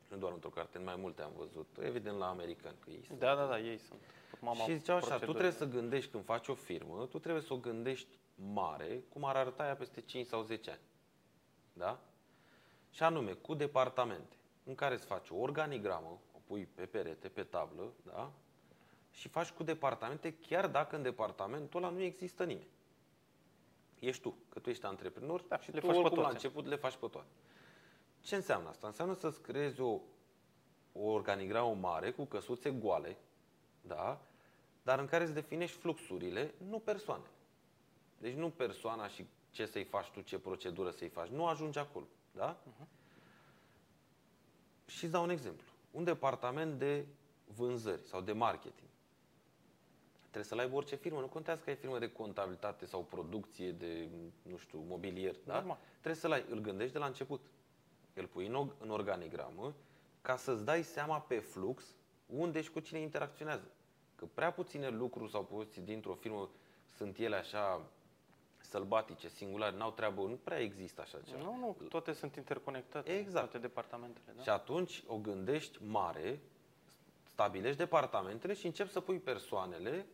[0.09, 3.19] nu doar într-o carte, în mai multe am văzut, evident la americani, că ei sunt.
[3.19, 3.99] Da, da, da, ei sunt.
[4.39, 7.53] Mama și ziceau așa, tu trebuie să gândești când faci o firmă, tu trebuie să
[7.53, 8.19] o gândești
[8.53, 10.79] mare, cum ar arăta ea peste 5 sau 10 ani.
[11.73, 11.99] Da?
[12.89, 17.43] Și anume, cu departamente, în care îți faci o organigramă, o pui pe perete, pe
[17.43, 18.31] tablă, da?
[19.11, 22.69] Și faci cu departamente, chiar dacă în departamentul ăla nu există nimeni.
[24.01, 26.75] Ești tu, că tu ești antreprenor da, și le tu faci oricum la început le
[26.75, 27.27] faci pe toate.
[28.21, 28.87] Ce înseamnă asta?
[28.87, 29.99] Înseamnă să-ți creezi o,
[30.93, 33.17] o organigramă mare cu căsuțe goale,
[33.81, 34.21] da?
[34.83, 37.25] dar în care îți definești fluxurile, nu persoane.
[38.17, 41.27] Deci nu persoana și ce să-i faci tu, ce procedură să-i faci.
[41.27, 42.05] Nu ajungi acolo.
[42.31, 42.57] Da?
[42.57, 42.87] Uh-huh.
[44.85, 45.67] Și îți dau un exemplu.
[45.91, 47.05] Un departament de
[47.45, 48.89] vânzări sau de marketing.
[50.31, 51.19] Trebuie să-l aibă orice firmă.
[51.19, 54.07] Nu contează că ai firmă de contabilitate sau producție de,
[54.41, 55.35] nu știu, mobilier.
[55.45, 55.53] Da?
[55.53, 55.77] Normal.
[55.91, 56.45] Trebuie să-l ai.
[56.49, 57.41] Îl gândești de la început.
[58.13, 59.73] Îl pui în, în organigramă
[60.21, 61.83] ca să-ți dai seama pe flux
[62.25, 63.71] unde și cu cine interacționează.
[64.15, 66.49] Că prea puține lucruri sau poziții dintr-o firmă
[66.95, 67.81] sunt ele așa
[68.57, 71.41] sălbatice, singulare, n-au treabă, nu prea există așa ceva.
[71.41, 73.49] Nu, nu, toate sunt interconectate, exact.
[73.49, 74.33] toate departamentele.
[74.35, 74.41] Da?
[74.41, 76.39] Și atunci o gândești mare,
[77.23, 80.05] stabilești departamentele și începi să pui persoanele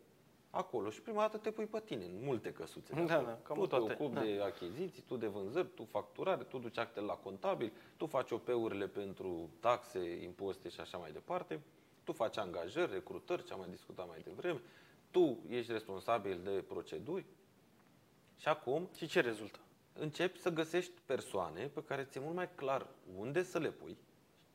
[0.50, 2.94] acolo și prima dată te pui pe tine în multe căsuțe.
[2.94, 3.86] Da, da, cam tu toate.
[3.86, 4.22] te ocupi da.
[4.22, 8.88] de achiziții, tu de vânzări, tu facturare, tu duci actele la contabil, tu faci OP-urile
[8.88, 11.62] pentru taxe, impozite și așa mai departe,
[12.04, 14.62] tu faci angajări, recrutări, ce am mai discutat mai devreme,
[15.12, 17.26] tu ești responsabil de proceduri
[18.38, 18.90] și acum...
[18.96, 19.60] Și ce rezultă?
[19.94, 23.98] Începi să găsești persoane pe care ți-e mult mai clar unde să le pui,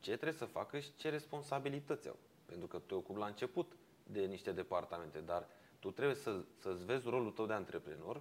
[0.01, 2.17] ce trebuie să facă și ce responsabilități au.
[2.47, 3.73] Pentru că te ocupi la început
[4.07, 5.49] de niște departamente, dar
[5.83, 8.21] tu trebuie să, să-ți vezi rolul tău de antreprenor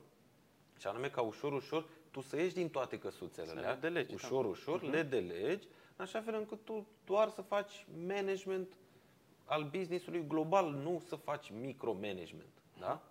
[0.80, 4.50] și anume ca ușor, ușor, tu să ieși din toate căsuțele alea, delegi, ușor, da.
[4.50, 4.92] ușor, uh-huh.
[4.92, 8.74] le delegi, în așa fel încât tu doar să faci management
[9.46, 12.62] al businessului global, nu să faci micromanagement.
[12.80, 13.02] Da?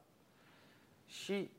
[1.06, 1.50] Și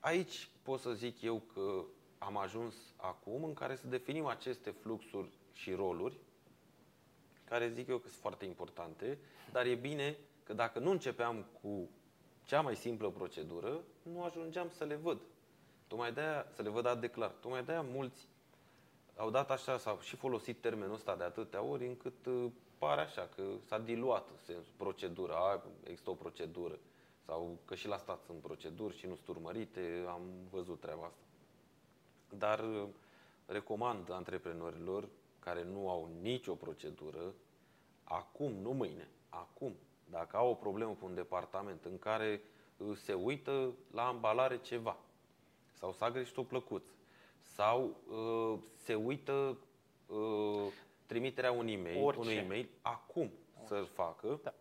[0.00, 1.84] aici pot să zic eu că
[2.18, 6.18] am ajuns acum în care să definim aceste fluxuri și roluri,
[7.44, 9.18] care zic eu că sunt foarte importante,
[9.52, 11.88] dar e bine că dacă nu începeam cu
[12.48, 15.20] cea mai simplă procedură, nu ajungeam să le văd.
[15.86, 17.30] Tocmai de-aia, să le văd dat de clar.
[17.30, 18.28] Tocmai de-aia mulți
[19.16, 23.28] au dat așa, s-au și folosit termenul ăsta de atâtea ori, încât uh, pare așa
[23.34, 26.78] că s-a diluat sensul, procedura, există o procedură.
[27.26, 31.22] Sau că și la stat sunt proceduri și nu sunt urmărite, am văzut treaba asta.
[32.28, 32.88] Dar uh,
[33.46, 35.08] recomand antreprenorilor
[35.38, 37.34] care nu au nicio procedură,
[38.04, 39.74] acum, nu mâine, acum,
[40.10, 42.40] dacă au o problemă cu un departament în care
[42.76, 44.96] uh, se uită la ambalare ceva
[45.72, 46.90] sau s-a greșit o plăcuță
[47.40, 49.56] sau uh, se uită
[50.06, 50.72] uh,
[51.06, 52.20] trimiterea un e-mail, Orice.
[52.20, 53.30] unui e-mail acum
[53.66, 54.54] să-l facă, Da.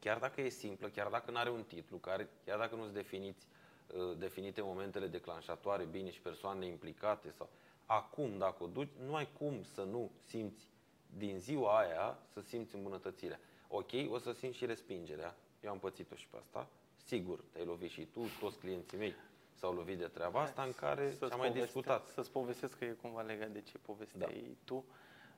[0.00, 2.94] chiar dacă e simplă, chiar dacă nu are un titlu, care, chiar dacă nu sunt
[2.94, 3.46] definiți,
[3.94, 7.48] uh, definite momentele declanșatoare bine și persoanele implicate sau
[7.86, 10.68] acum dacă o duci, nu ai cum să nu simți
[11.16, 13.40] din ziua aia să simți îmbunătățirea.
[13.68, 15.34] Ok, o să simți și respingerea.
[15.64, 16.66] Eu am pățit-o și pe asta.
[17.04, 19.14] Sigur, te-ai lovit și tu, toți clienții mei
[19.54, 22.06] s-au lovit de treaba asta în care Să-ți am mai poveste- discutat.
[22.08, 24.56] Să-ți povestesc că e cumva legat de ce povesteai Da.
[24.64, 24.84] tu.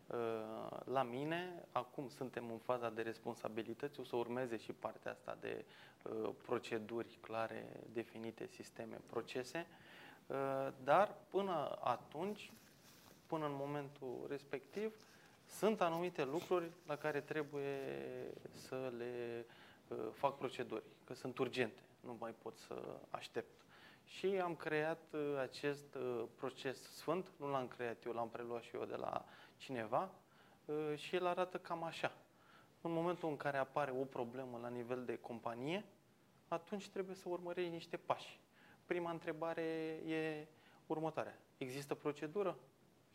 [0.07, 0.17] Uh,
[0.85, 5.65] La mine, acum suntem în faza de responsabilități, o să urmeze și partea asta de
[6.03, 9.67] uh, proceduri clare, definite, sisteme, procese,
[10.27, 10.37] Uh,
[10.85, 12.53] dar până atunci,
[13.27, 14.95] până în momentul respectiv,
[15.59, 17.79] sunt anumite lucruri la care trebuie
[18.51, 19.47] să le
[19.89, 23.61] uh, fac proceduri, că sunt urgente, nu mai pot să aștept.
[24.05, 28.77] Și am creat uh, acest uh, proces sfânt, nu l-am creat eu, l-am preluat și
[28.77, 29.25] eu de la
[29.57, 30.11] cineva
[30.65, 32.13] uh, și el arată cam așa.
[32.81, 35.85] În momentul în care apare o problemă la nivel de companie,
[36.49, 38.41] atunci trebuie să urmărești niște pași.
[38.85, 39.63] Prima întrebare
[40.07, 40.47] e
[40.87, 41.39] următoarea.
[41.57, 42.59] Există procedură?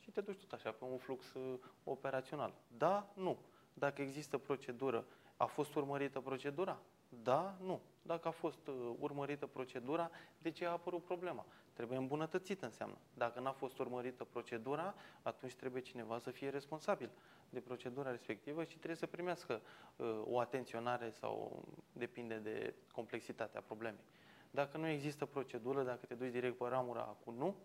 [0.03, 2.53] Și te duci tot așa pe un flux uh, operațional.
[2.77, 3.37] Da, nu.
[3.73, 5.05] Dacă există procedură,
[5.37, 6.79] a fost urmărită procedura?
[7.09, 7.81] Da, nu.
[8.01, 11.45] Dacă a fost uh, urmărită procedura, de ce a apărut problema?
[11.73, 12.97] Trebuie îmbunătățită înseamnă.
[13.13, 17.09] Dacă n-a fost urmărită procedura, atunci trebuie cineva să fie responsabil
[17.49, 19.61] de procedura respectivă și trebuie să primească
[19.95, 24.03] uh, o atenționare sau depinde de complexitatea problemei.
[24.51, 27.55] Dacă nu există procedură, dacă te duci direct pe ramura cu nu,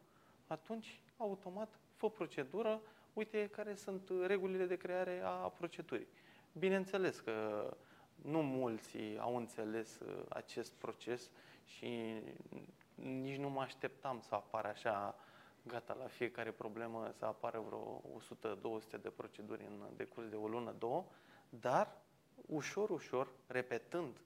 [0.46, 2.80] atunci, automat, fă procedură,
[3.12, 6.06] uite care sunt regulile de creare a procedurii.
[6.52, 7.68] Bineînțeles că
[8.14, 11.30] nu mulți au înțeles uh, acest proces
[11.64, 12.22] și
[12.94, 15.14] nici nu mă așteptam să apară așa,
[15.66, 18.02] gata, la fiecare problemă să apară vreo
[18.98, 21.04] 100-200 de proceduri în decurs de o lună, două,
[21.48, 21.96] dar
[22.46, 24.20] ușor, ușor, repetând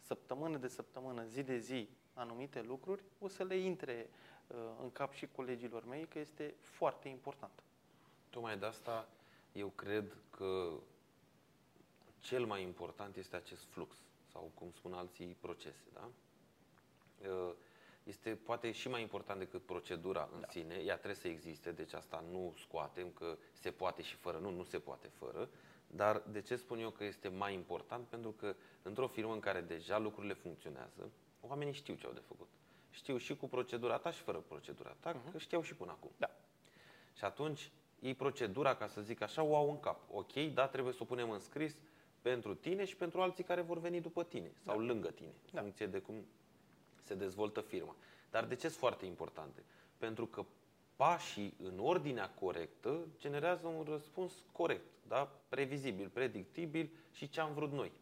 [0.00, 4.30] săptămână de săptămână, zi de zi, anumite lucruri, o să le intre uh,
[4.82, 7.62] în cap și colegilor mei că este foarte important.
[8.30, 9.08] Tocmai de asta
[9.52, 10.70] eu cred că
[12.18, 13.96] cel mai important este acest flux
[14.32, 15.84] sau, cum spun alții, procese.
[15.92, 16.08] Da?
[17.28, 17.52] Uh,
[18.04, 20.46] Este poate și mai important decât procedura în da.
[20.48, 20.74] sine.
[20.74, 24.38] Ea trebuie să existe, deci asta nu scoatem că se poate și fără.
[24.38, 25.48] Nu, nu se poate fără.
[25.86, 28.06] Dar de ce spun eu că este mai important?
[28.06, 31.10] Pentru că într-o firmă în care deja lucrurile funcționează,
[31.40, 32.48] oamenii știu ce au de făcut.
[32.90, 35.32] Știu și cu procedura ta și fără procedura ta, uh-huh.
[35.32, 36.10] că știau și până acum.
[36.16, 36.30] Da.
[37.16, 40.00] Și atunci, ei procedura, ca să zic așa, o au în cap.
[40.12, 41.76] Ok, da, trebuie să o punem în scris
[42.22, 44.84] pentru tine și pentru alții care vor veni după tine sau da.
[44.84, 45.60] lângă tine, în Da.
[45.60, 46.26] funcție de cum
[47.02, 47.96] se dezvoltă firma.
[48.30, 49.64] Dar de ce sunt foarte importante?
[49.98, 50.44] Pentru că
[50.96, 55.32] pașii în ordinea corectă generează un răspuns corect, da?
[55.48, 57.92] previzibil, predictibil și ce am vrut noi.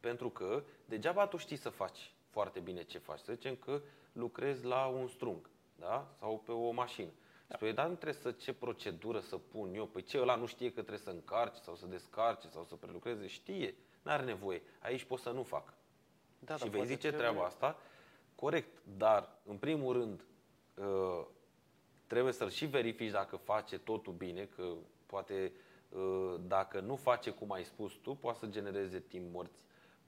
[0.00, 3.18] Pentru că degeaba tu știi să faci foarte bine ce faci.
[3.18, 3.80] Să zicem că
[4.12, 6.14] lucrezi la un strung da?
[6.18, 7.10] sau pe o mașină.
[7.46, 7.56] Da.
[7.56, 9.86] Spui, dar nu trebuie să ce procedură să pun eu.
[9.86, 13.26] Păi ce, ăla nu știe că trebuie să încarce sau să descarce sau să prelucreze?
[13.26, 14.62] Știe, n-are nevoie.
[14.80, 15.74] Aici pot să nu fac.
[16.38, 17.78] Da, și dar vei poate zice trebuie- treaba asta,
[18.34, 20.24] corect, dar în primul rând
[20.74, 21.26] uh,
[22.06, 24.72] trebuie să-l și verifici dacă face totul bine, că
[25.06, 25.52] poate
[25.88, 29.58] uh, dacă nu face cum ai spus tu, poate să genereze timp morți,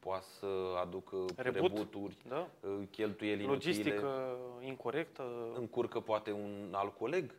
[0.05, 0.47] poate să
[0.81, 2.49] aducă Reboot, rebuturi, da.
[2.61, 5.53] uh, cheltuieli inutile, Logistică incorrectă.
[5.55, 7.35] încurcă poate un alt coleg,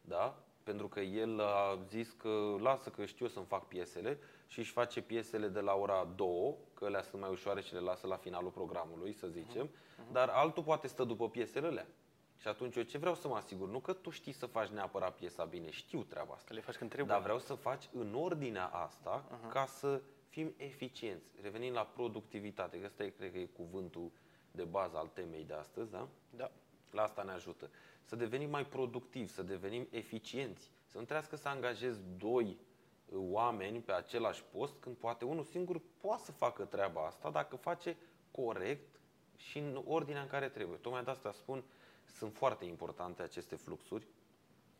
[0.00, 0.38] da?
[0.62, 4.72] Pentru că el a zis că lasă că știu eu să-mi fac piesele și își
[4.72, 8.16] face piesele de la ora 2, că alea sunt mai ușoare și le lasă la
[8.16, 9.70] finalul programului, să zicem,
[10.12, 11.86] dar altul poate stă după piesele alea.
[12.36, 13.68] Și atunci eu ce vreau să mă asigur?
[13.68, 16.44] Nu că tu știi să faci neapărat piesa bine, știu treaba asta.
[16.48, 17.14] Că le faci când trebuie.
[17.14, 19.52] Dar vreau să faci în ordinea asta uh-huh.
[19.52, 20.00] ca să
[20.38, 21.30] fim eficienți.
[21.42, 24.10] Revenind la productivitate, că ăsta e, cred că e cuvântul
[24.50, 26.08] de bază al temei de astăzi, da?
[26.36, 26.50] Da.
[26.90, 27.70] La asta ne ajută.
[28.04, 30.70] Să devenim mai productivi, să devenim eficienți.
[30.84, 35.80] Să nu trebuiască să angajezi doi uh, oameni pe același post, când poate unul singur
[36.00, 37.96] poate să facă treaba asta dacă face
[38.30, 39.00] corect
[39.36, 40.76] și în ordinea în care trebuie.
[40.76, 41.64] Tocmai de asta spun,
[42.06, 44.06] sunt foarte importante aceste fluxuri.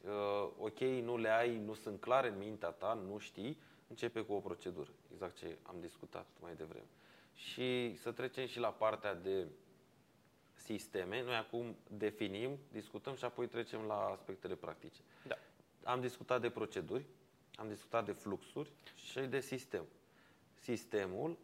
[0.04, 4.32] Uh, ok, nu le ai, nu sunt clare în mintea ta, nu știi, începe cu
[4.32, 4.90] o procedură.
[5.12, 6.86] Exact ce am discutat mai devreme.
[7.34, 9.46] Și să trecem și la partea de
[10.54, 11.22] sisteme.
[11.22, 15.00] Noi acum definim, discutăm și apoi trecem la aspectele practice.
[15.26, 15.38] Da.
[15.82, 17.04] Am discutat de proceduri,
[17.56, 19.84] am discutat de fluxuri și de sistem.
[20.54, 21.36] Sistemul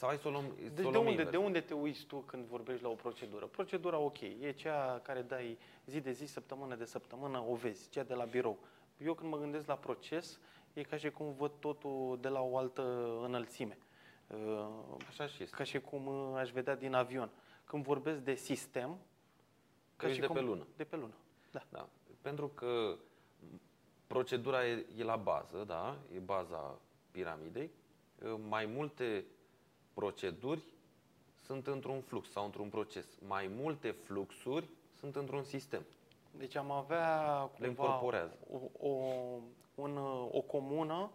[0.00, 1.30] sau hai să o luăm, să Deci o de luăm unde, invers.
[1.30, 3.46] de unde te uiți tu când vorbești la o procedură?
[3.46, 8.02] Procedura ok, e cea care dai zi de zi, săptămână de săptămână, o vezi, cea
[8.02, 8.58] de la birou.
[8.98, 10.38] Eu când mă gândesc la proces,
[10.80, 12.82] e ca și cum văd totul de la o altă
[13.22, 13.78] înălțime.
[14.26, 14.68] Uh,
[15.08, 15.56] Așa și este.
[15.56, 17.30] Ca și cum uh, aș vedea din avion.
[17.64, 18.98] Când vorbesc de sistem,
[19.96, 20.66] Te uiți de pe lună.
[20.76, 21.14] De pe lună,
[21.50, 21.62] da.
[21.68, 21.88] Da.
[22.20, 22.96] Pentru că
[24.06, 25.96] procedura e, e la bază, da?
[26.14, 26.78] E baza
[27.10, 27.70] piramidei.
[28.48, 29.24] Mai multe
[29.94, 30.62] proceduri
[31.44, 33.06] sunt într-un flux sau într-un proces.
[33.26, 35.82] Mai multe fluxuri sunt într-un sistem.
[36.30, 38.36] Deci am avea Le cumva incorporează.
[38.50, 38.92] o, o,
[39.80, 39.96] un,
[40.30, 41.10] o comună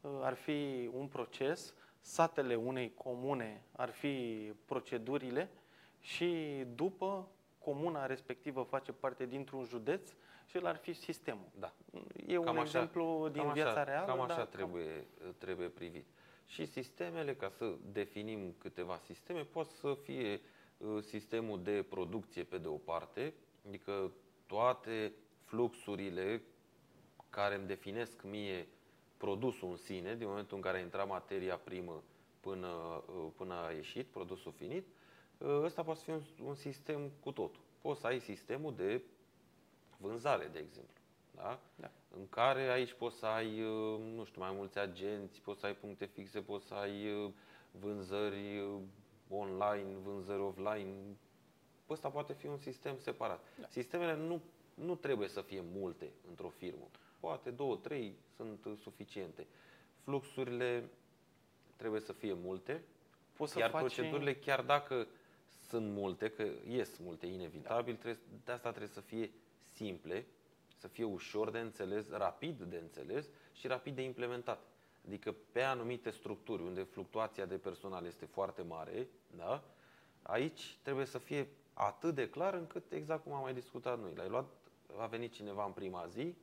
[0.00, 5.50] uh, ar fi un proces, satele unei comune ar fi procedurile
[6.00, 7.28] și după
[7.58, 10.10] comuna respectivă face parte dintr-un județ
[10.46, 11.48] și el ar fi sistemul.
[11.58, 11.72] Da.
[12.26, 14.06] E un exemplu din cam viața așa, reală.
[14.06, 15.06] Cam așa dar trebuie,
[15.38, 16.06] trebuie privit.
[16.46, 20.40] Și sistemele, ca să definim câteva sisteme, pot să fie
[20.76, 23.34] uh, sistemul de producție pe de o parte,
[23.66, 24.12] adică
[24.46, 25.12] toate
[25.44, 26.42] fluxurile
[27.30, 28.66] care îmi definesc mie
[29.16, 32.02] produsul în sine, din momentul în care a intrat materia primă
[32.40, 32.68] până,
[33.06, 34.86] uh, până a ieșit produsul finit,
[35.38, 37.60] uh, ăsta poate fi un, un sistem cu totul.
[37.80, 39.02] Poți să ai sistemul de
[39.96, 40.96] vânzare, de exemplu.
[41.34, 41.60] Da?
[41.74, 41.90] Da.
[42.16, 45.74] În care aici poți să ai, uh, nu știu, mai mulți agenți, poți să ai
[45.74, 47.30] puncte fixe, poți să ai uh,
[47.70, 48.80] vânzări uh,
[49.28, 50.94] online, vânzări offline.
[51.88, 53.44] Ăsta poate fi un sistem separat.
[53.60, 53.66] Da.
[53.68, 54.40] Sistemele nu,
[54.74, 56.88] nu trebuie să fie multe într-o firmă.
[57.20, 59.46] Poate două, trei sunt uh, suficiente.
[60.02, 60.88] Fluxurile
[61.76, 62.82] trebuie să fie multe,
[63.38, 65.06] Poți să iar faci procedurile, chiar dacă
[65.68, 69.30] sunt multe, că ies multe, inevitabil, trebuie, de asta trebuie să fie
[69.74, 70.26] simple,
[70.76, 74.60] să fie ușor de înțeles, rapid de înțeles și rapid de implementat.
[75.06, 79.64] Adică pe anumite structuri unde fluctuația de personal este foarte mare, da?
[80.22, 84.28] aici trebuie să fie atât de clar încât, exact cum am mai discutat noi, l-ai
[84.28, 84.46] luat,
[84.98, 86.34] a venit cineva în prima zi,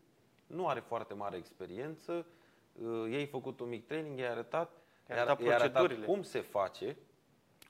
[0.47, 2.25] nu are foarte mare experiență,
[2.73, 4.71] uh, ei făcut un mic training, i-ai arătat,
[5.09, 6.05] I-ai arătat i-ai arătat procedurile.
[6.05, 6.97] cum se face,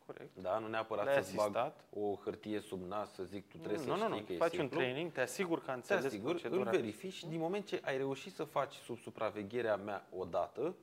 [0.05, 0.29] Corect.
[0.41, 1.83] da, nu neapărat Le-ai să-ți bag asistat?
[1.93, 4.37] o hârtie sub nas să zic tu trebuie nu, să nu, știi nu, că e
[4.37, 4.77] faci simplu.
[4.77, 6.69] un training, te asigur că Te înțeles asigur, îl procedura.
[6.69, 10.75] verifici și din moment ce ai reușit să faci sub supravegherea mea odată,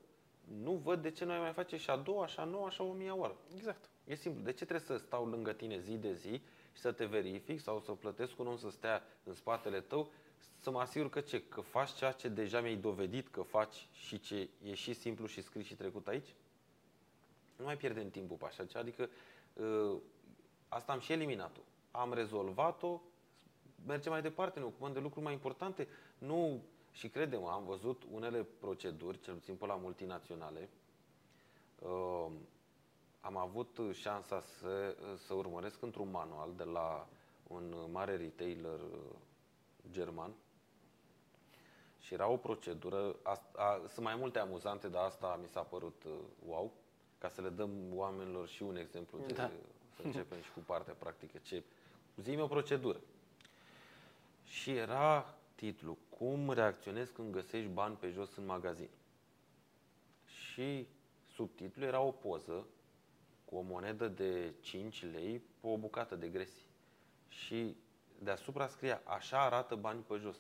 [0.63, 2.81] nu văd de ce nu ai mai face și a doua, și a noua, și
[2.81, 3.37] a o mia oară.
[3.55, 3.91] Exact.
[4.05, 4.43] E simplu.
[4.43, 6.33] De ce trebuie să stau lângă tine zi de zi
[6.73, 10.11] și să te verific sau să plătesc un om să stea în spatele tău
[10.59, 11.43] să mă asigur că ce?
[11.43, 15.43] Că faci ceea ce deja mi-ai dovedit că faci și ce e și simplu și
[15.43, 16.35] scris și trecut aici?
[17.57, 18.81] Nu mai pierdem timpul pe așa ceva.
[18.81, 19.09] Adică
[19.61, 19.97] ă,
[20.69, 21.61] asta am și eliminat-o.
[21.91, 23.01] Am rezolvat-o,
[23.87, 25.89] mergem mai departe, ne ocupăm de lucruri mai importante.
[26.19, 30.69] Nu, și credem, am văzut unele proceduri, cel puțin pe la multinaționale,
[31.85, 32.31] ă,
[33.21, 37.09] am avut șansa să, să urmăresc într-un manual de la
[37.47, 39.17] un mare retailer uh,
[39.91, 40.33] german
[42.01, 46.03] și era o procedură, a, a, sunt mai multe amuzante, dar asta mi s-a părut
[46.07, 46.13] uh,
[46.47, 46.73] wow,
[47.19, 49.51] ca să le dăm oamenilor și un exemplu de, Da.
[49.97, 51.39] să începem și cu partea practică.
[51.43, 51.63] Ce,
[52.17, 53.01] zi o procedură.
[54.45, 58.89] Și era titlul, cum reacționezi când găsești bani pe jos în magazin.
[60.27, 60.87] Și
[61.35, 62.67] subtitlul era o poză
[63.45, 66.67] cu o monedă de 5 lei pe o bucată de gresi.
[67.29, 67.77] Și
[68.23, 70.37] deasupra scria, așa arată bani pe jos.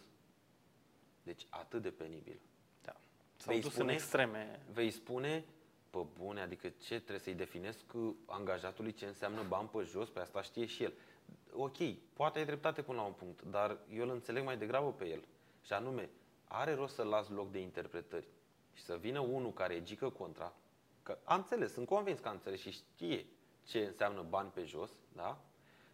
[1.23, 2.40] Deci atât de penibil.
[2.83, 2.92] Da.
[3.37, 3.90] S-au Vei dus spune?
[3.90, 4.61] în extreme.
[4.73, 5.45] Vei spune,
[5.90, 7.85] pe bune, adică ce trebuie să-i definesc
[8.27, 10.92] angajatului ce înseamnă bani pe jos, pe asta știe și el.
[11.53, 11.77] Ok,
[12.12, 15.25] poate ai dreptate până la un punct, dar eu îl înțeleg mai degrabă pe el.
[15.62, 16.11] Și anume,
[16.45, 18.27] are rost să las loc de interpretări
[18.73, 20.53] și să vină unul care e gică contra,
[21.03, 23.27] că a înțeles, sunt convins că a înțeles și știe
[23.64, 25.40] ce înseamnă bani pe jos, da?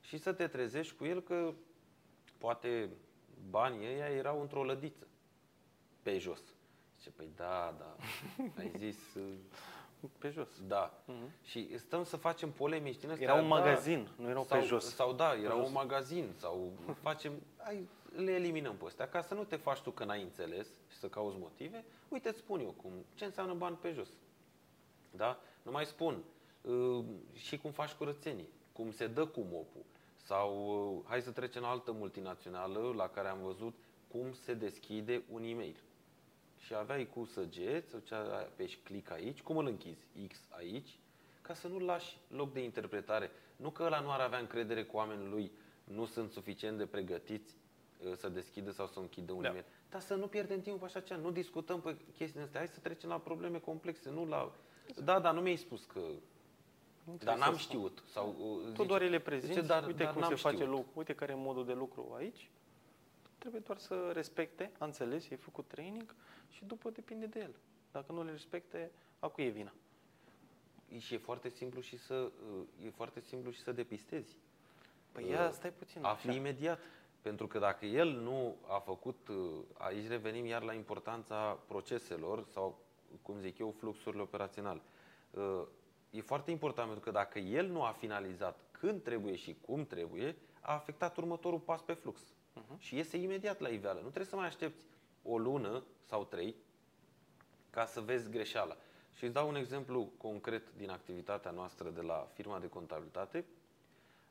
[0.00, 1.54] Și să te trezești cu el că
[2.38, 2.90] poate
[3.50, 5.06] banii ăia erau într-o lădiță
[6.02, 6.40] pe jos.
[6.98, 7.96] Zice, păi da, da,
[8.58, 9.32] ai zis, uh,
[10.18, 10.48] Pe jos.
[10.66, 11.02] da.
[11.42, 13.24] Și stăm să facem polemici din astea.
[13.26, 14.94] Era un da, magazin, nu erau sau, pe jos.
[14.94, 15.66] Sau da, era jos.
[15.66, 19.90] un magazin, sau facem, hai, le eliminăm pe astea, ca să nu te faci tu
[19.90, 21.84] că n-ai înțeles și să cauți motive.
[22.08, 24.08] Uite, îți spun eu cum, ce înseamnă bani pe jos.
[25.10, 25.38] Da?
[25.62, 26.22] Nu mai spun.
[26.62, 29.84] uh, Și cum faci curățenii, cum se dă cu mopul.
[30.28, 30.50] Sau
[30.98, 33.74] uh, hai să trecem la altă multinațională la care am văzut
[34.08, 35.82] cum se deschide un e-mail.
[36.56, 40.06] Și aveai cu săgeți, sau ce apeși click aici, cum îl închizi?
[40.28, 40.98] X aici,
[41.42, 43.30] ca să nu lași loc de interpretare.
[43.56, 45.52] Nu că ăla nu ar avea încredere că oamenii lui
[45.84, 47.56] nu sunt suficient de pregătiți
[48.04, 49.48] uh, să deschidă sau să închidă un Da.
[49.48, 49.64] e-mail.
[49.90, 52.80] Dar să nu pierdem timpul pe așa ceva, nu discutăm pe chestiile astea, hai să
[52.80, 54.52] trecem la probleme complexe, nu la...
[55.04, 56.00] Da, dar nu mi-ai spus că
[57.16, 57.58] Dar să n-am spun.
[57.58, 58.02] știut.
[58.06, 60.36] Sau, uh, Tu zice- doar îi le prezinți, zice, dar- uite dar cum n-am se
[60.36, 60.70] face știut.
[60.70, 62.50] lucru, uite care e modul de lucru aici.
[63.38, 66.14] Trebuie doar să respecte, a înțeles, ai făcut training
[66.50, 67.54] și după depinde de el.
[67.92, 69.72] Dacă nu le respecte, a cui e vina?
[70.98, 74.36] Și e foarte simplu și să, uh, e foarte simplu și să depistezi.
[75.12, 76.04] Păi Uh, ia, stai puțin.
[76.04, 76.38] Afli așa.
[76.38, 76.78] imediat.
[77.22, 79.36] Pentru că dacă el nu a făcut, uh,
[79.78, 82.78] aici revenim iar la importanța proceselor sau,
[83.22, 84.80] cum zic eu, fluxurile operaționale.
[86.10, 89.86] Uh, E foarte important pentru că dacă el nu a finalizat când trebuie și cum
[89.86, 92.20] trebuie, a afectat următorul pas pe flux.
[92.78, 93.96] Și iese imediat la iveală.
[93.98, 94.86] Nu trebuie să mai aștepți
[95.22, 96.54] o lună sau trei
[97.70, 98.76] ca să vezi greșeala.
[99.14, 103.44] Și îți dau un exemplu concret din activitatea noastră de la firma de contabilitate.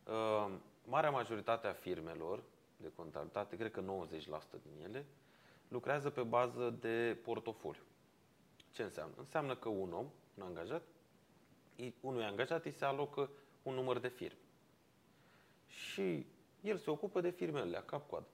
[0.04, 0.52] Uh,
[0.90, 2.44] Marea majoritate a firmelor
[2.78, 3.84] de contabilitate, cred că 90%
[4.62, 5.06] din ele,
[5.68, 7.82] lucrează pe bază de portofoliu.
[8.72, 9.14] Ce înseamnă?
[9.18, 10.06] Înseamnă că un om,
[10.36, 10.97] un angajat, îi-
[12.02, 13.30] unui angajat îi se alocă
[13.64, 14.40] un număr de firme.
[15.68, 16.26] Și
[16.62, 18.28] el se ocupă de firmele cap-coadă.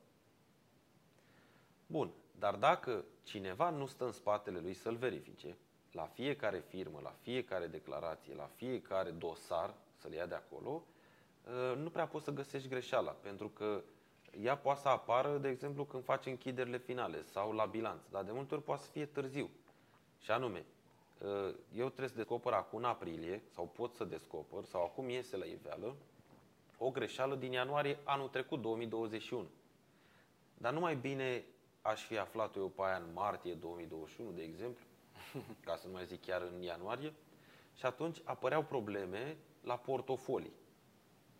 [1.87, 5.57] Bun, dar dacă cineva nu stă în spatele lui să-l verifice,
[5.91, 10.83] la fiecare firmă, la fiecare declarație, la fiecare dosar, să-l ia de acolo,
[11.71, 13.83] ă, nu prea poți să găsești greșeala, pentru că
[14.41, 18.31] ea poate să apară, de exemplu, când faci închiderile finale sau la bilanț, dar de
[18.31, 19.49] multe ori poate să fie târziu.
[20.19, 20.63] Și anume, ă,
[21.75, 25.45] eu trebuie să descoper acum în aprilie, sau pot să descoper, sau acum iese la
[25.45, 25.95] iveală,
[26.77, 29.47] o greșeală din ianuarie anul trecut, 2021.
[30.57, 31.43] Dar nu mai bine
[31.81, 34.85] aș fi aflat eu pe aia în martie 2021, de exemplu,
[35.65, 37.13] ca să nu mai zic chiar în ianuarie,
[37.75, 40.53] și atunci apăreau probleme la portofolii,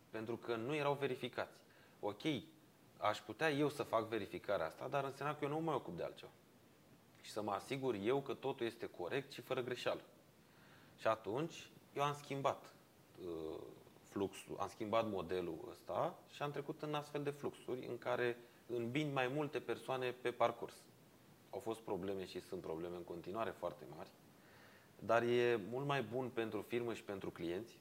[0.09, 1.57] pentru că nu erau verificați.
[1.99, 2.21] Ok,
[2.97, 5.97] aș putea eu să fac verificarea asta, dar însemna că eu nu mă mai ocup
[5.97, 6.31] de altceva.
[7.23, 10.01] Și să mă asigur eu că totul este corect și fără greșeală.
[10.97, 12.73] Și atunci eu am schimbat
[13.21, 13.59] uh,
[14.09, 19.13] fluxul, am schimbat modelul ăsta și am trecut în astfel de fluxuri în care îmbin
[19.13, 20.73] mai multe persoane pe parcurs.
[21.49, 24.09] Au fost probleme și sunt probleme în continuare foarte mari,
[24.99, 27.77] dar e mult mai bun pentru firmă și pentru clienți.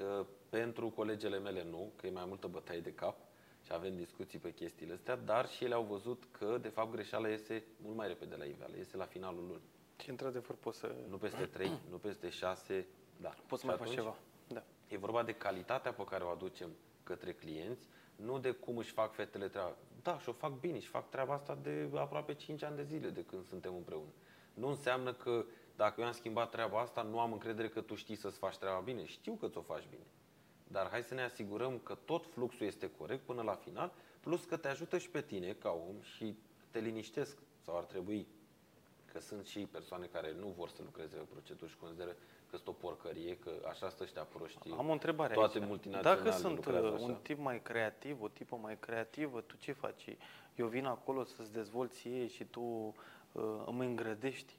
[0.00, 3.16] Uh, Pentru colegele mele nu, că e mai multă bătaie de cap
[3.64, 7.28] și avem discuții pe chestiile astea, dar și ele au văzut că, de fapt, greșeala
[7.28, 9.70] iese mult mai repede la iveală, iese la finalul lunii.
[10.02, 12.86] Și într-adevăr poți să, Nu peste 3, nu peste 6,
[13.20, 13.34] da.
[13.46, 14.16] poți să Și mai faci atunci ceva.
[14.48, 14.62] Da.
[14.88, 16.70] E vorba de calitatea pe care o aducem
[17.02, 19.76] către clienți, nu de cum își fac fetele treaba.
[20.02, 23.08] Da, și o fac bine și fac treaba asta de aproape 5 ani de zile
[23.08, 24.12] de când suntem împreună.
[24.54, 25.44] Nu înseamnă că
[25.76, 28.80] dacă eu am schimbat treaba asta, nu am încredere că tu știi să-ți faci treaba
[28.80, 29.04] bine.
[29.04, 30.06] Știu că ți-o faci bine.
[30.74, 34.56] Dar hai să ne asigurăm că tot fluxul este corect până la final, plus că
[34.56, 36.36] te ajută și pe tine ca om și
[36.70, 38.26] te liniștesc sau ar trebui
[39.12, 42.10] că sunt și persoane care nu vor să lucreze pe proceduri și consideră
[42.50, 44.70] că sunt o porcărie, că așa stă ăștia proști.
[44.76, 45.66] Am o întrebare Toate aici.
[45.66, 47.04] multinaționale Dacă sunt lucrează uh, așa.
[47.04, 50.16] un tip mai creativ, o tipă mai creativă, tu ce faci?
[50.54, 54.54] Eu vin acolo să-ți dezvolți ei și tu uh, îmi îngrădești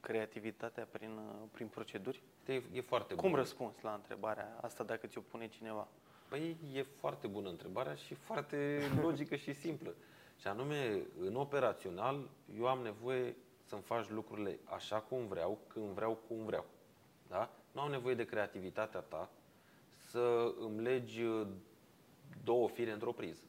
[0.00, 2.22] creativitatea prin, uh, prin proceduri?
[2.46, 3.42] E, e foarte Cum bună.
[3.42, 5.88] răspunzi la întrebarea asta dacă ți-o pune cineva?
[6.28, 9.94] Păi e foarte bună întrebarea și foarte logică și simplă.
[10.36, 16.14] Și anume, în operațional, eu am nevoie să-mi faci lucrurile așa cum vreau, când vreau,
[16.28, 16.66] cum vreau.
[17.28, 17.50] Da?
[17.72, 19.30] Nu am nevoie de creativitatea ta
[20.02, 21.46] să îmi legi uh,
[22.44, 23.42] două fire într-o priză.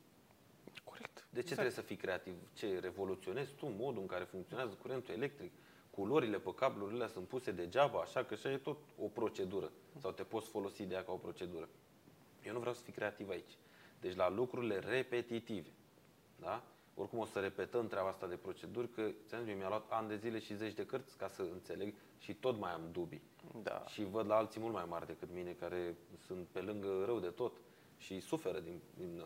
[0.84, 1.28] Corect.
[1.30, 2.34] De ce trebuie să fii creativ?
[2.54, 5.52] Ce, revoluționezi tu modul în care funcționează curentul electric?
[5.92, 9.72] Culorile pe cablurile alea sunt puse degeaba, așa că așa e tot o procedură.
[10.00, 11.70] Sau te poți folosi de ea ca o procedură.
[12.44, 13.58] Eu nu vreau să fii creativ aici.
[14.02, 15.70] Deci la lucrurile repetitive.
[16.40, 16.64] Da?
[16.96, 20.16] Oricum o să repetăm treaba asta de proceduri, că ți-am zis, mi-a luat ani de
[20.16, 23.22] zile și zeci de cărți ca să înțeleg și tot mai am dubii.
[23.64, 23.84] Da.
[23.88, 27.28] Și văd la alții mult mai mari decât mine, care sunt pe lângă rău de
[27.28, 27.54] tot
[27.98, 29.24] și suferă din, din,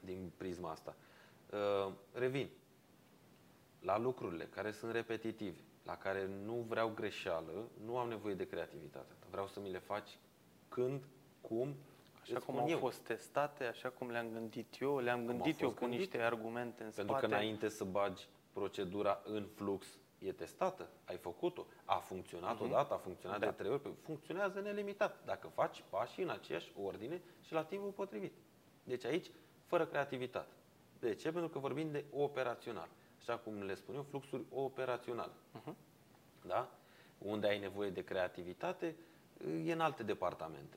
[0.00, 0.96] din prisma asta.
[1.50, 2.48] Uh, Revin
[3.82, 9.14] la lucrurile care sunt repetitive, la care nu vreau greșeală, nu am nevoie de creativitatea
[9.18, 9.26] ta.
[9.30, 10.18] Vreau să mi le faci
[10.68, 11.02] când,
[11.40, 11.74] cum,
[12.22, 12.78] Așa îți cum spun au eu.
[12.78, 16.02] fost testate, așa cum le-am gândit eu, le-am au gândit eu fost cu gândite.
[16.02, 17.26] niște argumente în Pentru spate.
[17.26, 19.86] că înainte să bagi procedura în flux,
[20.18, 22.64] e testată, ai făcut-o, a funcționat Mhm.
[22.64, 23.46] odată, a funcționat Da.
[23.46, 25.24] de trei ori, păi funcționează nelimitat.
[25.24, 28.32] Dacă faci pașii în aceeași ordine și la timpul potrivit.
[28.84, 29.30] Deci aici,
[29.66, 30.52] fără creativitate.
[30.98, 31.30] De ce?
[31.32, 32.88] Pentru că vorbim de operațional.
[33.22, 35.32] Așa cum le spun eu, fluxuri operaționale.
[35.52, 35.76] Mhm.
[36.46, 36.70] Da?
[37.18, 38.96] Unde ai nevoie de creativitate,
[39.64, 40.76] e în alte departamente.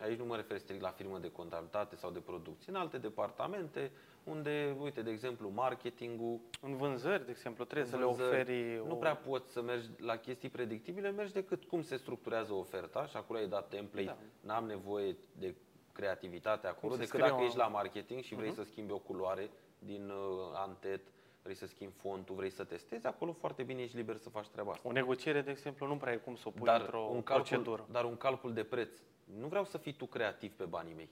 [0.00, 3.90] Aici nu mă refer strict la firmă de contabilitate sau de producție, în alte departamente
[4.24, 8.86] unde, uite, de exemplu, marketingul, În vânzări, de exemplu, trebuie să vânzări, le oferi...
[8.86, 13.06] Nu o- prea poți să mergi la chestii predictibile, mergi decât cum se structurează oferta
[13.06, 14.16] și acolo ai dat template, Da.
[14.40, 15.54] n-am nevoie de
[15.92, 18.42] creativitate acolo, se decât scrie dacă o- ești la marketing și Mhm.
[18.42, 21.00] vrei să schimbi o culoare din uh, antet,
[21.46, 24.70] vrei să schimbi fontul, vrei să testezi, acolo foarte bine ești liber să faci treaba
[24.72, 24.88] asta.
[24.88, 27.34] O negociere, de exemplu, nu prea e cum să o pui Dar într-o un, calcul,
[27.44, 27.86] procedură.
[27.90, 28.90] dar un calcul de preț.
[29.40, 31.08] Nu vreau să fii tu creativ pe banii mei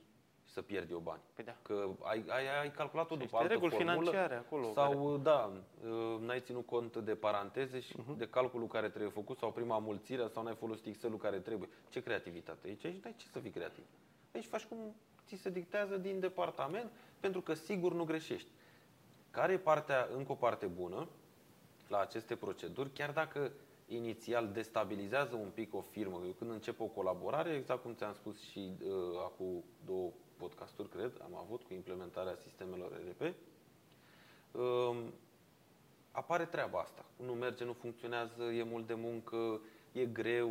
[0.46, 1.20] și să pierzi eu bani.
[1.34, 1.56] Păi da.
[1.62, 4.72] Că ai, ai, ai calculat-o după Niște altă reguli formulă financiare acolo.
[4.72, 5.52] sau, da,
[5.84, 8.16] uh, n-ai ținut cont de paranteze și Mhm.
[8.16, 11.68] de calculul care trebuie făcut sau prima mulțire sau n-ai folosit Excel-ul care trebuie.
[11.90, 12.66] Ce creativitate?
[12.68, 13.84] Aici, aici n-ai ce să fii creativ.
[14.34, 14.78] Aici faci cum
[15.26, 18.48] ți se dictează din departament pentru că sigur nu greșești.
[19.34, 21.08] Care e partea, încă o parte bună
[21.88, 23.52] la aceste proceduri, chiar dacă
[23.86, 28.40] inițial destabilizează un pic o firmă, eu când încep o colaborare, exact cum ți-am spus
[28.50, 28.90] și uh,
[29.24, 33.34] acum două podcasturi, cred, am avut cu implementarea sistemelor ERP,
[34.52, 34.96] um,
[36.10, 37.04] apare treaba asta.
[37.26, 39.60] Nu merge, nu funcționează, e mult de muncă,
[39.92, 40.48] e greu,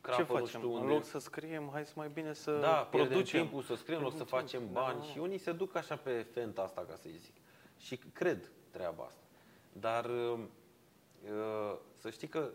[0.00, 0.60] crapă Ce nu facem?
[0.60, 0.92] știu În unde.
[0.92, 3.40] loc să scriem, hai să mai bine să Da, pierdem producem.
[3.40, 4.58] timpul să scriem, în loc să Producem.
[4.58, 5.10] facem Da, bani da, da.
[5.12, 7.34] și unii se duc așa pe fenta asta, ca să-i zic.
[7.84, 9.20] Și cred treaba asta.
[9.72, 10.38] Dar uh,
[11.24, 12.50] uh, să știi că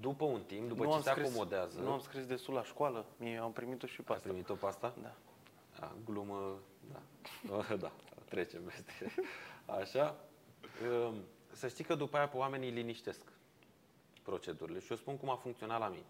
[0.00, 2.62] după un timp, după Nu ce am se scris- acomodează, Nu am scris destul la
[2.62, 4.28] școală, mie am primit-o și pe ai asta.
[4.28, 4.94] primit-o pe asta?
[5.02, 5.14] Da.
[5.80, 6.58] A, glumă,
[6.92, 7.02] da.
[7.56, 7.92] Oh, da,
[8.28, 9.14] trecem peste.
[9.66, 10.16] Așa.
[11.06, 11.14] Um,
[11.52, 13.20] Să știi că după aia pe oamenii liniștesc
[14.22, 16.06] procedurile și eu spun cum a funcționat la mine.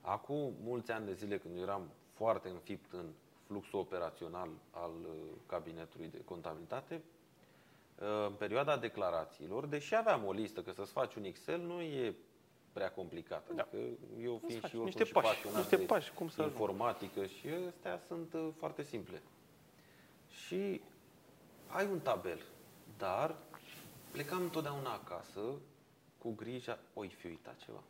[0.00, 3.06] Acum mulți ani de zile, când eu eram foarte înfipt în
[3.46, 5.14] fluxul operațional al uh,
[5.46, 7.00] cabinetului de contabilitate, uh,
[7.98, 12.14] în perioada declarațiilor, deși aveam o listă, că să-ți faci un Excel nu e
[12.72, 13.54] prea complicat.
[13.54, 13.62] Da.
[13.62, 13.76] Adică
[14.22, 16.60] eu fiind faci și eu niște și pași, pasionat niște de pași, cum să ajungi.
[16.60, 19.22] informatică și astea sunt uh, foarte simple.
[20.28, 20.80] Și
[21.66, 22.40] ai un tabel,
[22.98, 23.34] dar
[24.12, 25.40] plecam întotdeauna acasă
[26.18, 27.82] cu grija, oi fi uitat ceva.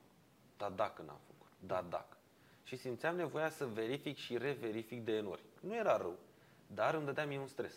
[0.56, 2.16] Dar dacă n-am făcut, da dacă.
[2.62, 5.42] Și simțeam nevoia să verific și reverific de N ori.
[5.60, 6.18] Nu era rău,
[6.66, 7.74] dar îmi dădea mie un stres.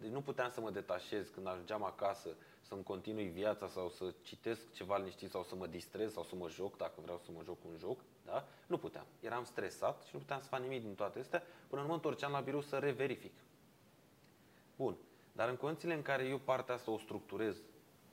[0.00, 2.28] Deci nu puteam să mă detașez când ajungeam acasă
[2.60, 6.48] să-mi continui viața sau să citesc ceva liniștit sau să mă distrez sau să mă
[6.48, 8.44] joc, dacă vreau să mă joc un joc, da?
[8.66, 9.06] Nu puteam.
[9.20, 12.32] Eram stresat și nu puteam să fac nimic din toate astea până nu mă întorceam
[12.32, 13.32] la birou să reverific.
[14.76, 14.96] Bun.
[15.32, 17.56] Dar în condițiile în care eu partea asta o structurez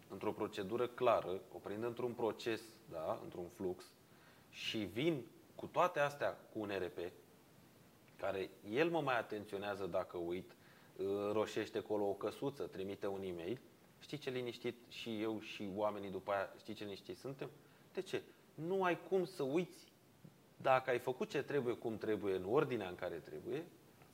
[0.10, 3.84] într-o procedură clară, o prind într-un proces, da, într-un flux,
[4.50, 5.26] și vin
[5.56, 7.12] cu toate astea cu un RP,
[8.18, 10.65] care el mă mai atenționează dacă uit, uh,
[11.32, 13.60] roșește acolo o căsuță, trimite un e-mail,
[14.00, 17.50] știi ce liniștit și eu și oamenii după aia, știi ce liniștit suntem?
[17.94, 18.22] De ce?
[18.54, 19.92] Nu ai cum să uiți
[20.58, 23.66] dacă ai făcut ce trebuie, cum trebuie, în ordinea în care trebuie,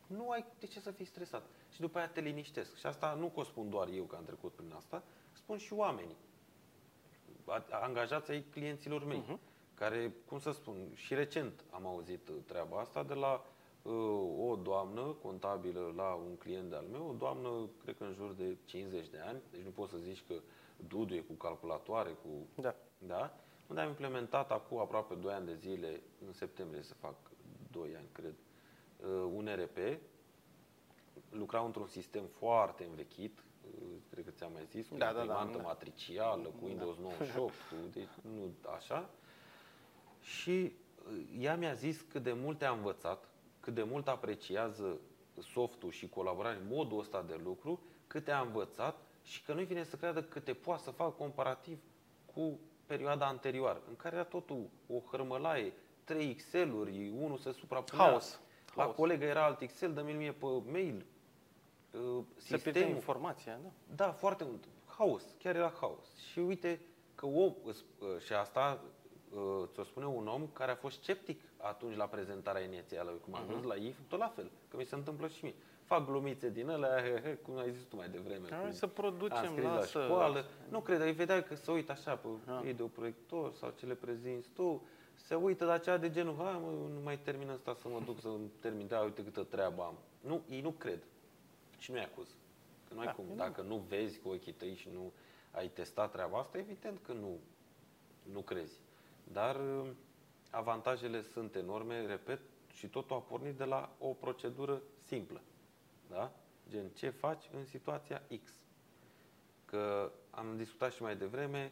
[0.08, 1.44] nu ai de ce să fii stresat.
[1.74, 2.78] Și după aia te liniștesc.
[2.78, 5.74] Și asta nu că o spun doar eu că am trecut prin asta, spun și
[5.74, 6.16] oamenii.
[7.46, 9.40] A- Angajați ai clienților mei, Mhm.
[9.74, 13.42] care, cum să spun, și recent am auzit uh, treaba asta de la uh,
[14.50, 18.58] o doamnă contabilă la un client de-al meu, o doamnă, cred că în jur de
[18.66, 20.34] 50 de ani, deci nu poți să zici că
[20.88, 22.76] Dudu e cu calculatoare, cu Da.
[22.98, 23.34] da?
[23.68, 27.16] Unde am implementat acum aproape 2 ani de zile, în septembrie se fac
[27.72, 28.34] 2 ani, cred,
[29.00, 30.00] uh, un RP.
[31.30, 35.20] Lucrau într-un sistem foarte învechit, uh, cred că ți-am mai zis, cu Da, da, da,
[35.22, 35.64] imprimantă da.
[35.64, 39.10] matricială, cu Windows 98, cu, deci nu așa.
[40.22, 40.74] Și
[41.10, 43.30] uh, ea mi-a zis cât de mult a învățat,
[43.62, 45.00] cât de mult apreciază
[45.40, 49.96] softul și colaborarea, modul ăsta de lucru, cât a învățat și că nu-i vine să
[49.96, 51.80] creadă că te poate să fac comparativ
[52.36, 58.06] cu perioada anterioară, în care era totul o hărmălaie, trei Excel-uri, unul se suprapunea.
[58.06, 58.40] Haos.
[58.76, 58.96] La Haos.
[58.96, 61.06] colegă era alt Excel, dă-mi mie pe mail.
[61.92, 63.70] Uh, Se pierde Sistemul, informația, da?
[64.06, 64.64] da, foarte mult.
[64.86, 66.16] Haos, chiar era haos.
[66.32, 66.82] Și uite
[67.16, 68.84] că om, îs- uh, și asta
[69.34, 73.46] uh, ți-o spune un om care a fost sceptic atunci la prezentarea inițială, cum am
[73.48, 75.54] văzut la IF, tot la fel, că mi se întâmplă și mie.
[75.84, 78.48] Fac glumițe din alea, he, he, cum ai zis tu mai devreme.
[78.50, 80.04] Hai cum să producem, am scris la lasă.
[80.04, 80.46] școală.
[80.70, 82.60] Nu cred, îi vedeai că se uită așa pe Ah.
[82.64, 84.82] videoproiector sau ce le prezinți tu,
[85.16, 88.20] se uită la cea de genul, ha, mă, nu mai termin asta să mă duc
[88.20, 89.98] să termin, da, uite câtă treabă am.
[90.22, 91.00] Nu, ei nu cred
[91.78, 92.28] și nu-i acuz.
[92.88, 93.26] Că nu ai Da, cum.
[93.32, 95.12] e Dacă nu vezi cu ochii tăi și nu
[95.52, 97.40] ai testat treaba asta, evident că nu,
[98.32, 98.80] nu crezi.
[99.24, 99.88] Dar uh,
[100.52, 102.40] avantajele sunt enorme, repet,
[102.74, 105.42] și totul a pornit de la o procedură simplă.
[106.10, 106.32] Da?
[106.70, 108.52] Gen, ce faci în situația X?
[109.66, 111.72] Că am discutat și mai devreme,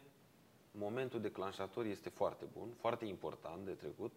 [0.70, 4.12] momentul declanșator este foarte bun, foarte important de trecut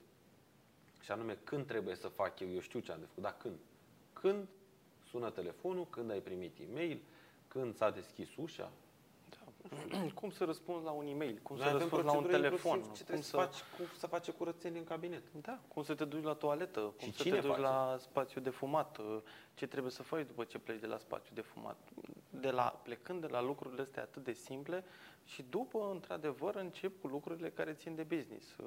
[1.01, 3.55] Și anume, când trebuie să fac eu, eu știu ce am de făcut, dar când?
[4.13, 4.47] Când
[5.09, 7.01] sună telefonul, când ai primit e-mail,
[7.47, 8.71] când s-a deschis ușa,
[10.19, 12.77] cum să răspunzi la un e-mail, cum Noi să avem răspunzi la un procedură telefon,
[12.77, 13.35] inclusiv Ce cum trebuie să...
[13.35, 15.23] faci, cum să face curățenie în cabinet.
[15.41, 17.61] Da, cum să te duci la toaletă, cum Și să cine te duci face?
[17.61, 19.21] la spațiu de fumat, uh,
[19.53, 21.77] ce trebuie să faci după ce pleci de la spațiu de fumat.
[22.29, 24.83] De la, plecând de la lucrurile astea atât de simple
[25.25, 28.65] și după, într-adevăr, încep cu lucrurile care țin de business, uh,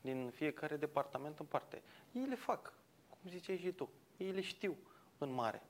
[0.00, 1.82] din fiecare departament în parte.
[2.12, 2.72] Ei le fac,
[3.08, 4.76] cum ziceai și tu, ei le știu
[5.18, 5.62] în mare.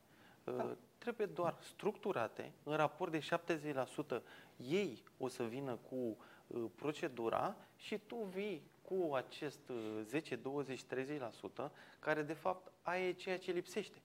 [0.45, 0.77] Da.
[0.99, 4.23] Trebuie doar structurate, în raport de 70%,
[4.57, 10.81] ei o să vină cu uh, procedura și tu vii cu acest uh, 10, 20,
[10.85, 13.99] 30% care de fapt aia e ceea ce lipsește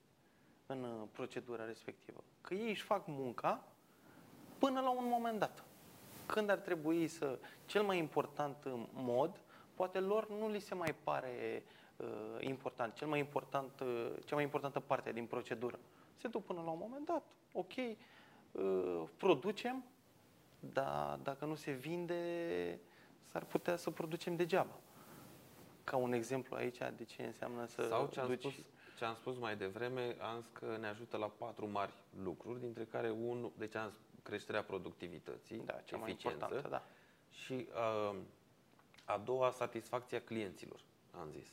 [0.66, 2.24] în uh, procedura respectivă.
[2.40, 3.64] Că ei își fac munca
[4.58, 5.64] până la un moment dat.
[6.26, 9.40] Când ar trebui să, cel mai important uh, mod,
[9.74, 11.62] poate lor nu li se mai pare
[11.96, 12.06] uh,
[12.40, 15.78] important, cel mai important, uh, cea mai importantă parte din procedură.
[16.16, 17.22] Se duc până la un moment dat,
[17.52, 19.84] ok, uh, producem,
[20.72, 22.78] dar dacă nu se vinde,
[23.30, 24.78] s-ar putea să producem degeaba.
[25.84, 28.38] Ca un exemplu aici de ce înseamnă să Sau ce am, duci...
[28.38, 28.54] spus,
[28.98, 31.92] ce am spus mai devreme, am zis că ne ajută la patru mari
[32.22, 36.82] lucruri, dintre care unul, deci am zis, creșterea productivității, Da, cea mai eficiență, importantă, da.
[37.30, 37.68] și
[38.12, 38.16] uh,
[39.04, 40.80] a doua, satisfacția clienților,
[41.20, 41.46] am zis.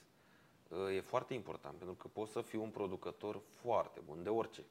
[0.68, 4.64] Uh, e foarte important, pentru că poți să fii un producător foarte bun, de orice.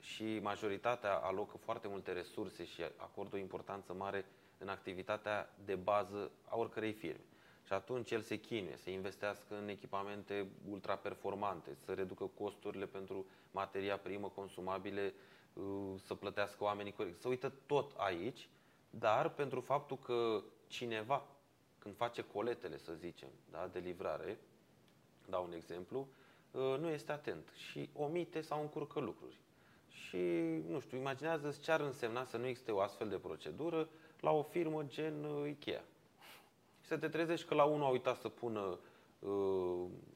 [0.00, 4.24] Și majoritatea alocă foarte multe resurse și acordă o importanță mare
[4.58, 7.24] în activitatea de bază a oricărei firme.
[7.66, 13.98] Și atunci el se chinuie să investească în echipamente ultraperformante, să reducă costurile pentru materia
[13.98, 15.14] primă consumabile,
[15.52, 15.64] uh,
[16.04, 17.20] să plătească oamenii corect.
[17.20, 18.48] Să uită tot aici,
[18.90, 21.26] dar pentru faptul că cineva,
[21.78, 24.38] când face coletele, să zicem, da, de livrare,
[25.28, 26.08] dau un exemplu,
[26.50, 29.38] uh, nu este atent și omite sau încurcă lucruri.
[29.90, 30.16] Și,
[30.68, 33.88] nu știu, imaginează ce ar însemna să nu existe o astfel de procedură
[34.20, 35.82] la o firmă gen uh, Ikea.
[36.80, 38.78] Și să te trezești că la unul a uitat să pună
[39.18, 39.30] uh,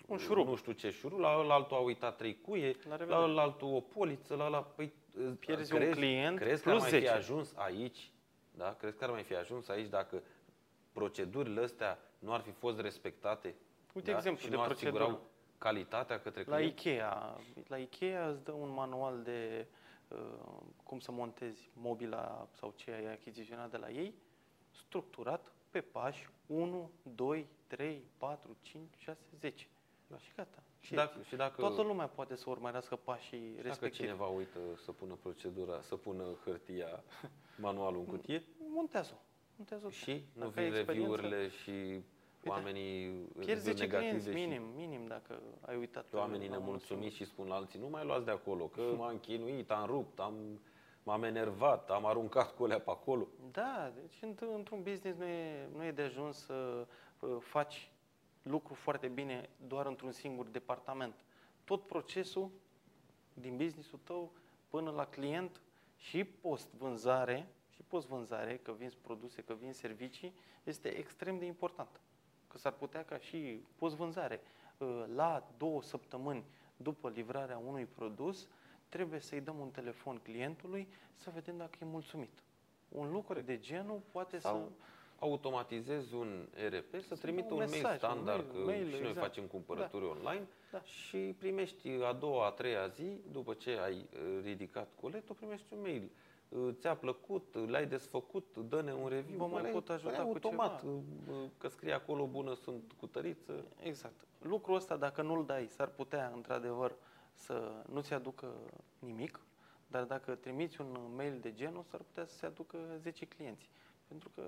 [0.06, 0.46] Un șurub.
[0.48, 3.22] nu știu ce șurub, la ăla altul a uitat trei cuie, La la revedere.
[3.22, 4.62] ăla altul o poliță, la ăla...
[4.62, 7.10] Păi, uh, Pierzi un client crezi că ar plus mai 10.
[7.12, 8.10] fi ajuns aici,
[8.50, 8.74] da?
[8.78, 10.22] Crezi că ar mai fi ajuns aici dacă
[10.92, 13.54] procedurile astea nu ar fi fost respectate?
[13.92, 14.16] Uite da?
[14.16, 15.02] exemplu și de nu procedură.
[15.02, 15.26] asigurau
[15.58, 16.78] calitatea către La client?
[16.78, 19.66] Ikea, la Ikea îți dă un manual de
[20.08, 20.18] uh,
[20.84, 24.14] cum să montezi mobila sau ce ai achiziționat de la ei,
[24.70, 29.66] structurat pe pași 1, 2, 3, 4, 5, 6, 10.
[30.18, 30.62] Și gata.
[30.80, 34.02] Și dacă, și dacă, Toată lumea poate să urmărească pașii și dacă respectivi.
[34.02, 37.04] cineva uită să pună procedura, să pună hârtia,
[37.66, 39.16] manualul în cutie Montează-o.
[39.56, 39.90] Montează-o.
[39.90, 42.02] și nu Dacă ai vin experiență, review-urile și
[42.48, 46.06] oamenii Pierzi review 10 clienți negative și minim, minim dacă ai uitat.
[46.08, 48.80] Și oamenii la unul nemulțumiți și spun la alții, nu mai luați de acolo, că
[48.98, 50.60] m-am chinuit, am rupt, am,
[51.02, 53.26] m-am enervat, am aruncat colea pe acolo.
[53.50, 56.86] Da, deci înt- într-un business nu e, nu e de ajuns să
[57.20, 57.90] uh, faci
[58.42, 61.14] lucru foarte bine doar într-un singur departament.
[61.64, 62.50] Tot procesul
[63.34, 64.32] din businessul tău
[64.68, 65.60] până la client
[65.96, 70.34] și post-vânzare, și post-vânzare, că vinzi produse, că vinzi servicii,
[70.64, 72.00] este extrem de important.
[72.54, 74.40] Că s-ar putea ca și post-vânzare,
[74.78, 76.44] uh, la două săptămâni
[76.76, 78.48] după livrarea unui produs,
[78.88, 82.42] trebuie să-i dăm un telefon clientului să vedem dacă e mulțumit.
[82.88, 84.84] Un lucru de genul poate Sau să...
[85.18, 89.00] automatizezi un ERP să trimită un un mail mesaj, un standard, mail, că mail, și
[89.00, 89.26] noi exact.
[89.26, 90.82] facem cumpărături online Da.
[90.82, 95.80] și primești a doua, a treia zi, după ce ai uh, ridicat coletul, primești un
[95.80, 96.10] mail.
[96.58, 99.38] Uh, Ți-a plăcut, l-ai desfăcut, dă-ne un review.
[99.38, 100.92] Vă mai Ăla e- pot ajuta ăla e cu automat, ceva.
[100.92, 100.98] uh,
[101.30, 103.64] uh, că scrie acolo bună sunt cu tăriță.
[103.82, 104.14] Exact.
[104.42, 106.94] Lucrul ăsta, dacă nu-l dai, s-ar putea, într-adevăr,
[107.32, 108.52] să nu-ți aducă
[108.98, 109.40] nimic,
[109.86, 113.70] dar dacă trimiți un mail de genul, s-ar putea să se aducă 10 clienți.
[114.08, 114.42] Pentru că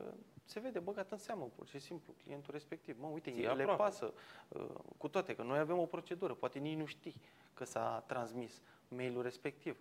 [0.44, 2.96] se vede băgat în seamă, pur și simplu, clientul respectiv.
[3.00, 3.82] Mă, uite, Ție le aproape.
[3.82, 4.12] pasă.
[4.48, 4.66] uh,
[4.98, 7.14] Cu toate că noi avem o procedură, poate nici nu știi
[7.54, 9.76] că s-a transmis mailul respectiv.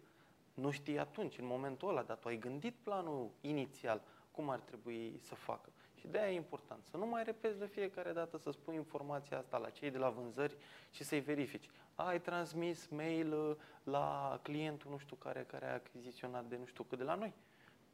[0.56, 4.02] Nu știi atunci, în momentul ăla, dar tu ai gândit planul inițial,
[4.32, 5.70] cum ar trebui să facă.
[5.96, 9.38] Și de aia e important să nu mai repeți de fiecare dată să spui informația
[9.38, 10.58] asta la cei de la vânzări
[10.92, 11.70] și să-i verifici.
[11.96, 16.84] Ai transmis mail uh, la clientul nu știu care, care a achiziționat de nu știu
[16.84, 17.34] cât de la noi.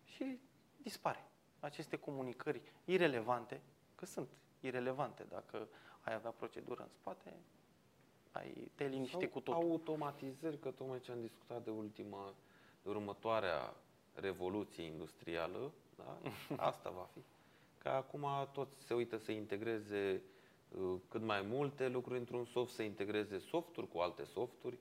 [0.04, 0.40] Și
[0.78, 1.26] dispare.
[1.60, 3.62] Aceste comunicări irelevante,
[3.96, 5.68] că sunt irelevante dacă
[6.02, 7.34] ai avea procedură în spate,
[8.32, 9.54] ai, te-ai liniștit Sau cu totul.
[9.62, 12.34] automatizări, că tocmai ce am discutat de ultima,
[12.84, 13.74] de următoarea
[14.14, 16.18] revoluție industrială, da?
[16.70, 17.20] asta va fi.
[17.78, 20.22] Că acum toți se uită să integreze
[20.82, 24.78] uh, cât mai multe lucruri într-un soft, să integreze softuri cu alte softuri,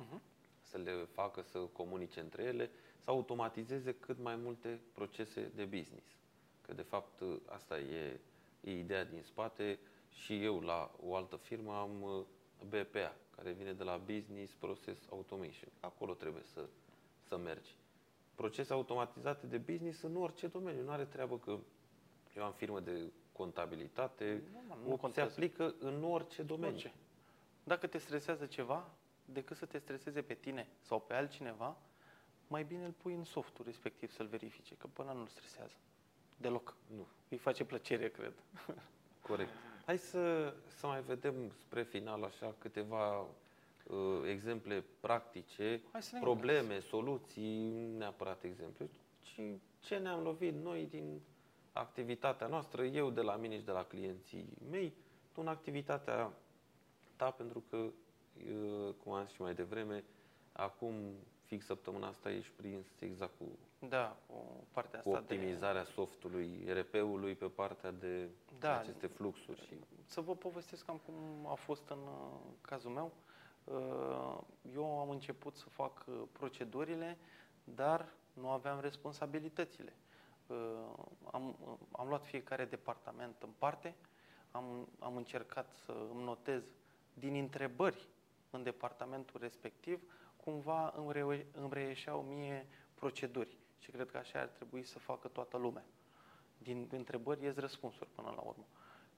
[0.00, 0.20] Mhm.
[0.62, 6.06] să le facă să comunice între ele, să automatizeze cât mai multe procese de business.
[6.62, 8.20] Că de fapt uh, asta e,
[8.60, 9.78] e ideea din spate
[10.10, 12.24] și eu la o altă firmă am uh,
[12.64, 15.70] BPA, care vine de la Business Process Automation.
[15.80, 16.68] Acolo trebuie să,
[17.28, 17.74] să mergi.
[18.34, 20.82] Procese automatizate de business în orice domeniu.
[20.82, 21.58] Nu are treabă că
[22.36, 25.30] eu am firmă de contabilitate, Nu, nu o, se contează.
[25.32, 26.74] aplică în orice domeniu.
[26.74, 26.92] Orice.
[27.64, 28.90] Dacă te stresează ceva,
[29.24, 31.76] decât să te streseze pe tine sau pe altcineva,
[32.46, 35.74] mai bine îl pui în softul respectiv să-l verifice, că până nu-l stresează.
[36.36, 36.76] Deloc.
[36.96, 37.06] Nu.
[37.28, 38.32] Îi face plăcere, cred.
[39.22, 39.50] Corect.
[39.88, 43.26] Hai să, să mai vedem spre final așa câteva uh,
[44.26, 49.40] exemple practice, Hai să ne probleme, soluții, nu neapărat exemple, ci
[49.78, 51.20] ce ne-am lovit noi din
[51.72, 54.92] activitatea noastră, eu de la mine și de la clienții mei,
[55.32, 56.32] tu în activitatea
[57.16, 60.04] ta, pentru că, uh, cum am zis și mai devreme,
[60.52, 60.94] acum,
[61.44, 63.44] fix săptămâna asta, ești prins exact cu,
[63.78, 68.78] Da, cu partea cu asta optimizarea softului, RP-ului pe partea de Da.
[68.78, 69.60] aceste fluxuri.
[69.60, 69.68] Și...
[69.68, 69.84] de...
[70.04, 73.12] Să vă povestesc cam cum a fost în uh, cazul meu.
[73.64, 74.38] Uh,
[74.74, 77.18] Eu am început să fac uh, procedurile,
[77.64, 79.92] dar nu aveam responsabilitățile.
[80.46, 80.56] Uh,
[81.32, 81.56] Am,
[81.90, 83.94] am luat fiecare departament în parte,
[84.50, 86.62] am, am încercat să îmi notez
[87.14, 88.08] din întrebări
[88.50, 93.58] în departamentul respectiv, cumva îmi, reu- îmi reieșeau mie proceduri.
[93.78, 95.84] Și cred că așa ar trebui să facă toată lumea.
[96.58, 98.64] Din întrebări ies răspunsuri până la urmă.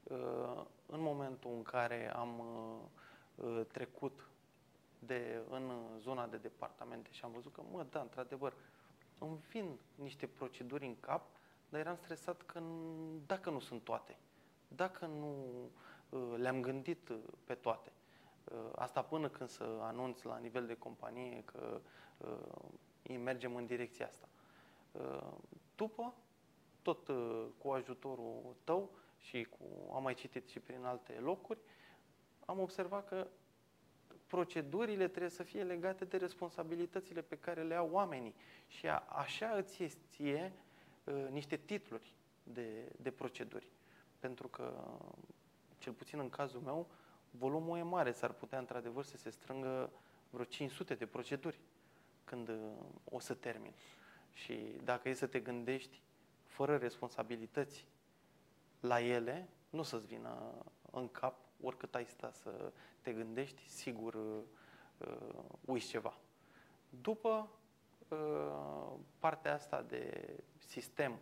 [0.03, 4.29] Uh, În momentul în care am uh, uh, trecut
[4.99, 8.55] de, în zona de departamente și am văzut că, mă, da, într-adevăr,
[9.19, 11.27] îmi vin niște proceduri în cap,
[11.69, 14.17] dar eram stresat că n- dacă nu sunt toate,
[14.69, 15.35] dacă nu
[16.09, 17.93] uh, le-am gândit uh, pe toate.
[18.45, 21.81] Uh, Asta până când să anunț la nivel de companie că
[22.19, 24.29] uh, mergem în direcția asta.
[24.93, 25.33] Uh,
[25.81, 26.15] După,
[26.83, 31.59] tot uh, cu ajutorul tău și cu, am mai citit și prin alte locuri,
[32.45, 33.27] am observat că
[34.27, 38.35] procedurile trebuie să fie legate de responsabilitățile pe care le au oamenii.
[38.67, 40.53] Și a, așa îți ies ție
[41.05, 43.69] uh, niște titluri de, de proceduri.
[44.19, 44.85] Pentru că,
[45.79, 46.91] cel puțin în cazul meu,
[47.31, 48.13] volumul e mare.
[48.13, 49.91] S-ar putea, într-adevăr, să se strângă
[50.31, 51.61] vreo 500 de proceduri
[52.25, 52.57] când uh,
[53.05, 53.73] o să termin.
[54.33, 54.55] Și
[54.85, 56.03] dacă e să te gândești
[56.47, 57.87] fără responsabilități
[58.81, 64.43] la ele, nu să-ți vină în cap, oricât ai sta să te gândești, sigur uh,
[64.99, 66.19] uh, uiți ceva.
[66.89, 67.49] După
[68.09, 71.19] uh, partea asta de sistem,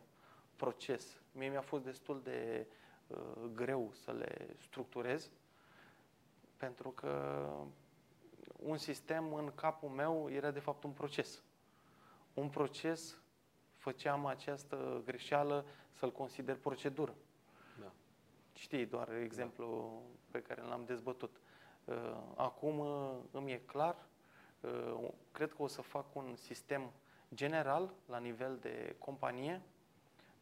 [0.57, 2.67] proces, mie mi-a fost destul de
[3.07, 5.31] uh, greu să le structurez,
[6.57, 7.47] pentru că
[8.59, 11.43] un sistem în capul meu era de fapt un proces.
[12.39, 13.19] Un proces
[13.77, 17.15] făceam această greșeală să-l consider procedură.
[17.81, 17.93] Da.
[18.53, 21.41] Știi, doar exemplu pe care l-am dezbătut.
[21.85, 21.95] Uh,
[22.35, 23.97] Acum uh, îmi e clar,
[24.61, 26.91] uh, cred că o să fac un sistem
[27.35, 29.63] general la nivel de companie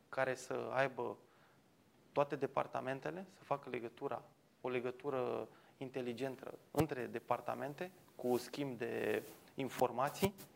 [0.09, 1.17] care să aibă
[2.13, 4.23] toate departamentele, să facă legătura,
[4.61, 9.23] o legătură inteligentă între departamente cu schimb de
[9.55, 10.56] informații, uh,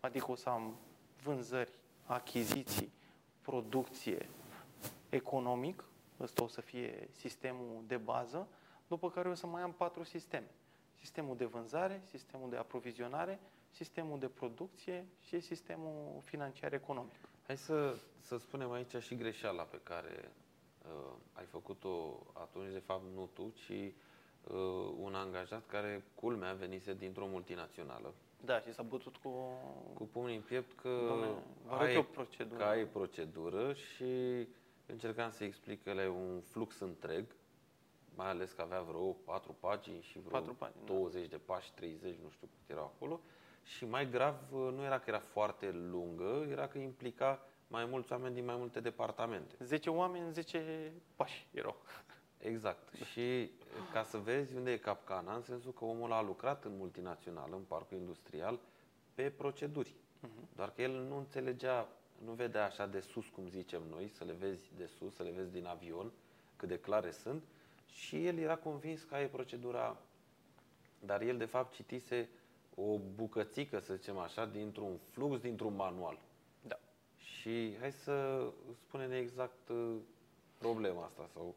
[0.00, 0.76] adică o să am
[1.22, 2.92] vânzări, achiziții,
[3.42, 4.28] producție,
[5.08, 5.84] economic,
[6.20, 8.48] ăsta o să fie sistemul de bază,
[8.88, 10.50] după care o să mai am patru sisteme.
[10.98, 17.14] Sistemul de vânzare, sistemul de aprovizionare, sistemul de producție și sistemul financiar economic.
[17.46, 20.32] Hai să, să spunem aici și greșeala pe care
[20.82, 26.94] uh, ai făcut-o atunci, de fapt nu tu, ci uh, un angajat care, culmea, venise
[26.94, 28.14] dintr-o multinațională.
[28.44, 29.30] Da, și s-a bătut cu...
[29.94, 32.64] Cu pumnii în piept că Dom'le, vă arăt ai, eu procedura.
[32.64, 34.46] că ai procedură și
[34.86, 37.24] încercam să explic că ele e un flux întreg,
[38.14, 40.92] mai ales că avea vreo patru pagini și vreo Patru pagini, da.
[40.92, 43.20] 20 de pași, 30, nu știu cât erau acolo.
[43.64, 48.34] Și mai grav, nu era că era foarte lungă, era că implica mai mulți oameni
[48.34, 49.54] din mai multe departamente.
[49.58, 51.76] 10 oameni, 10 pași erau.
[52.42, 52.92] Exact.
[53.12, 53.50] Și
[53.92, 57.62] ca să vezi unde e capcana, în sensul că omul a lucrat în multinațională, în
[57.62, 58.58] parcul industrial,
[59.14, 59.94] pe proceduri.
[60.56, 61.88] Doar că el nu înțelegea,
[62.24, 65.30] nu vedea așa de sus, cum zicem noi, să le vezi de sus, să le
[65.30, 66.12] vezi din avion,
[66.56, 67.42] cât de clare sunt.
[67.86, 69.96] Și el era convins că e procedura,
[71.00, 72.28] dar el de fapt citise
[72.74, 76.18] o bucățică, să zicem așa, dintr-un flux, dintr-un manual.
[76.62, 76.78] Da.
[77.16, 78.46] Și hai să
[78.86, 79.96] spunem exact uh,
[80.58, 81.54] problema asta sau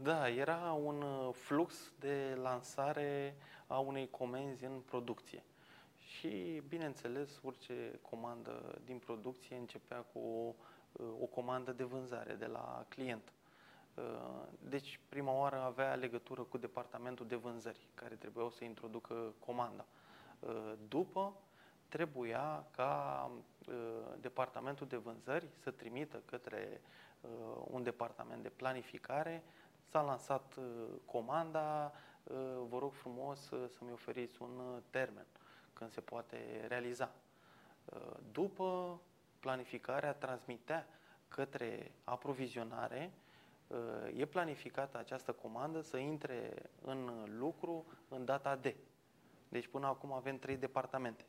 [0.00, 3.36] Da, era un uh, flux de lansare
[3.66, 5.44] a unei comenzi în producție.
[5.98, 10.54] Și, bineînțeles, orice comandă din producție începea cu o,
[10.92, 13.32] uh, o comandă de vânzare de la client.
[13.94, 14.02] Uh,
[14.58, 19.86] deci, prima oară avea legătură cu departamentul de vânzări, care trebuiau să introducă comanda.
[20.88, 21.36] După,
[21.88, 23.30] trebuia ca
[24.20, 26.80] departamentul de vânzări să trimită către
[27.70, 29.42] un departament de planificare
[29.92, 30.64] S-a lansat uh,
[31.04, 32.36] comanda, uh,
[32.68, 35.26] vă rog frumos uh, să-mi oferiți un termen
[35.72, 37.10] când se poate realiza.
[38.32, 39.00] După
[39.40, 40.86] planificarea transmitea
[41.28, 43.12] către aprovizionare,
[44.14, 48.66] e planificată această comandă să intre în lucru în data D.
[49.48, 51.24] Deci până acum avem trei departamente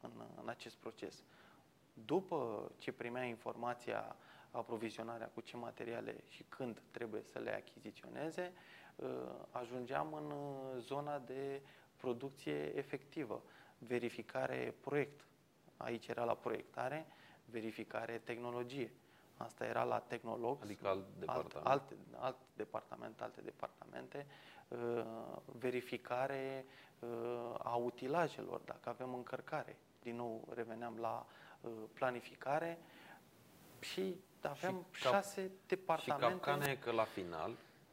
[0.00, 0.10] în,
[0.42, 1.22] în acest proces.
[1.92, 4.16] După ce primea informația
[4.50, 8.52] aprovizionarea cu ce materiale și când trebuie să le achiziționeze,
[8.96, 9.08] uh,
[9.50, 11.62] ajungeam în uh, zona de
[11.96, 13.42] producție efectivă,
[13.78, 15.26] verificare proiect.
[15.76, 17.06] Aici era la proiectare,
[17.44, 18.92] verificare tehnologie.
[19.36, 20.62] Asta era la tehnolog.
[20.62, 21.66] Adică alt departament.
[21.66, 24.26] Alt, alt, alt departament, alte departamente.
[24.68, 25.04] Uh,
[25.58, 26.64] verificare
[27.58, 29.76] a utilajelor, dacă avem încărcare.
[30.02, 31.26] Din nou reveneam la
[31.92, 32.78] planificare
[33.80, 36.26] și aveam și cap, șase departamente.
[36.26, 37.50] Și capcana e că la final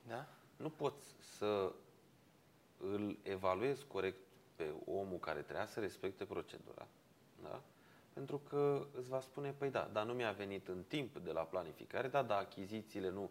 [0.07, 0.25] da?
[0.55, 1.71] nu poți să
[2.77, 4.17] îl evaluezi corect
[4.55, 6.87] pe omul care trebuia să respecte procedura,
[7.43, 7.61] da?
[8.13, 11.41] pentru că îți va spune, păi da, dar nu mi-a venit în timp de la
[11.41, 13.29] planificare, da, dar achizițiile nu...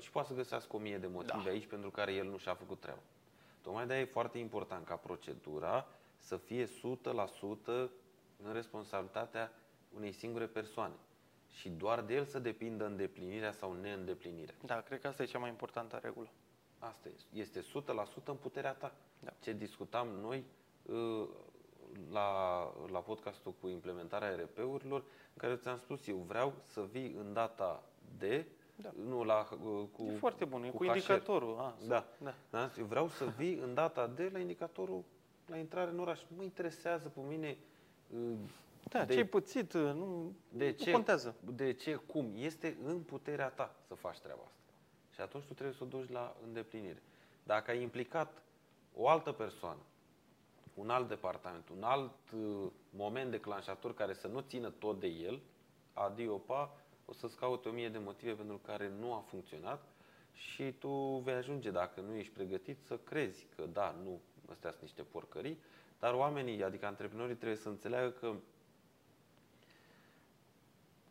[0.00, 1.50] Și poate să găsească o mie de motive da.
[1.50, 3.00] aici pentru care el nu și-a făcut treaba.
[3.62, 5.86] Tocmai de e foarte important ca procedura
[6.18, 6.68] să fie 100%
[8.44, 9.52] în responsabilitatea
[9.96, 10.94] unei singure persoane
[11.52, 14.54] și doar de el să depindă îndeplinirea sau neîndeplinirea.
[14.64, 16.28] Da, cred că asta e cea mai importantă regulă.
[16.78, 17.26] Asta este.
[17.32, 18.94] Este 100% în puterea ta.
[19.18, 19.32] Da.
[19.40, 20.44] Ce discutam noi
[20.82, 21.28] uh,
[22.10, 27.32] la, la podcastul cu implementarea RP-urilor, în care ți-am spus eu, vreau să vii în
[27.32, 27.82] data
[28.18, 28.46] de
[28.76, 28.90] da.
[29.06, 31.56] Nu la, uh, cu, e foarte bun, cu, cu indicatorul.
[31.58, 32.04] A, da.
[32.18, 32.34] Da.
[32.50, 32.70] da.
[32.78, 35.04] Eu vreau să vii în data de la indicatorul
[35.46, 36.20] la intrare în oraș.
[36.28, 37.56] Nu mă interesează pe mine
[38.10, 38.38] uh,
[38.92, 41.36] da, de, ce ai pățit, nu, de nu ce, contează.
[41.54, 42.32] De ce, cum.
[42.36, 44.72] Este în puterea ta să faci treaba asta.
[45.14, 47.02] Și atunci tu trebuie să o duci la îndeplinire.
[47.42, 48.42] Dacă ai implicat
[48.94, 49.80] o altă persoană,
[50.74, 55.40] un alt departament, un alt uh, moment declanșator care să nu țină tot de el,
[55.92, 59.84] adiopa, o să-ți caute o mie de motive pentru care nu a funcționat
[60.32, 64.20] și tu vei ajunge, dacă nu ești pregătit, să crezi că da, nu,
[64.50, 65.58] astea sunt niște porcării,
[65.98, 68.34] dar oamenii, adică antreprenorii trebuie să înțeleagă că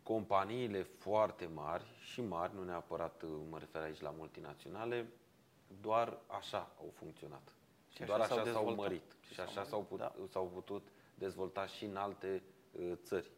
[0.02, 5.08] companiile foarte mari și mari, nu neapărat mă refer aici la multinaționale,
[5.80, 7.54] doar așa au funcționat.
[7.88, 9.16] Și, și doar așa, așa s-au, s-au mărit.
[9.26, 10.12] Și, și așa s-au, put, da.
[10.28, 12.42] s-au putut dezvolta și în alte
[12.72, 13.30] uh, țări.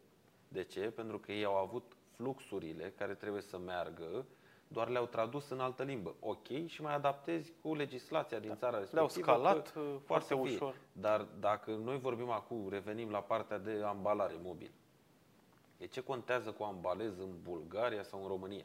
[0.47, 0.79] De ce?
[0.79, 4.25] Pentru că ei au avut fluxurile care trebuie să meargă,
[4.67, 6.15] doar le-au tradus în altă limbă.
[6.19, 8.55] Ok, și mai adaptezi cu legislația din da.
[8.55, 9.25] țara respectivă.
[9.25, 10.75] Le-au scalat uh, foarte ușor.
[10.91, 14.71] Dar dacă noi vorbim acum, revenim la partea de ambalare mobil.
[15.77, 18.63] De ce contează cu ambalez în Bulgaria sau în România?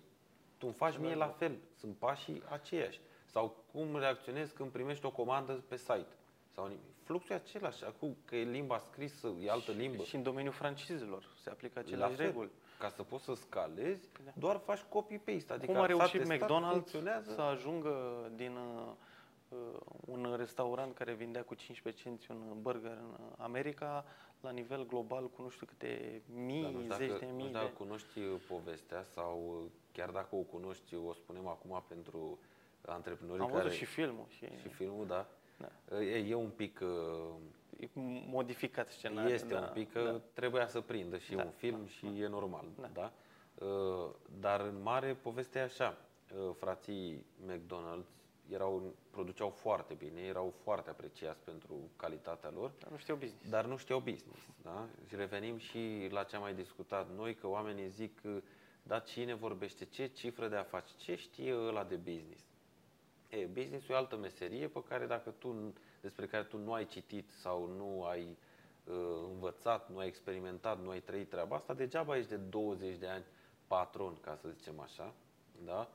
[0.58, 3.00] Tu îmi faci mie la fel, sunt pașii aceiași.
[3.26, 6.16] Sau cum reacționezi când primești o comandă pe site.
[6.54, 6.70] Sau
[7.10, 7.84] Fluxul e același.
[7.84, 10.02] Acum că e limba scrisă, e altă limbă.
[10.02, 12.50] Și în domeniul francizelor se aplică aceleași reguli.
[12.78, 14.30] Ca să poți să scalezi, da.
[14.34, 15.52] doar faci copy-paste.
[15.52, 17.92] Adică Cum a reușit McDonald's să ajungă
[18.34, 18.92] din uh,
[20.06, 24.04] un restaurant care vindea cu 15 cenți un burger în America
[24.40, 27.44] la nivel global cu nu știu câte mii, Dar nu zeci de mii.
[27.44, 27.72] Nu dacă de...
[27.72, 32.38] cunoști uh, povestea sau uh, chiar dacă o cunoști, o spunem acum pentru
[32.84, 33.62] antreprenorii Am care...
[33.62, 34.26] văzut și filmul.
[34.28, 35.26] Și, și filmul, da.
[35.56, 36.00] da.
[36.00, 36.80] E, e un pic...
[37.78, 37.88] E
[38.26, 39.32] modificat scenariul.
[39.32, 40.20] Este da, un pic că da.
[40.32, 42.10] trebuia să prindă și da, un film da, și da.
[42.10, 42.64] e normal.
[42.80, 42.90] Da.
[42.92, 43.12] Da?
[44.40, 45.96] Dar în mare povestea e așa.
[46.58, 48.19] Frații McDonald's
[48.52, 52.72] erau, produceau foarte bine, erau foarte apreciați pentru calitatea lor.
[52.78, 53.48] Dar nu știau business.
[53.48, 54.40] Dar nu știau business.
[54.62, 54.88] Da?
[55.08, 58.20] Și revenim și la ce am mai discutat noi, că oamenii zic,
[58.82, 62.42] da, cine vorbește, ce cifră de afaceri, ce știe ăla de business?
[63.28, 66.86] E, business e o altă meserie pe care dacă tu, despre care tu nu ai
[66.86, 68.36] citit sau nu ai
[68.84, 68.94] uh,
[69.32, 73.24] învățat, nu ai experimentat, nu ai trăit treaba asta, degeaba ești de 20 de ani
[73.66, 75.14] patron, ca să zicem așa,
[75.64, 75.88] da?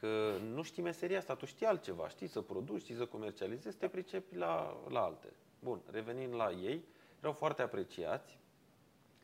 [0.00, 3.88] Că nu știi meseria asta, tu știi altceva, știi să produci, știi să comercializezi, te
[3.88, 5.32] pricepi la, la alte.
[5.60, 6.84] Bun, revenind la ei,
[7.20, 8.38] erau foarte apreciați,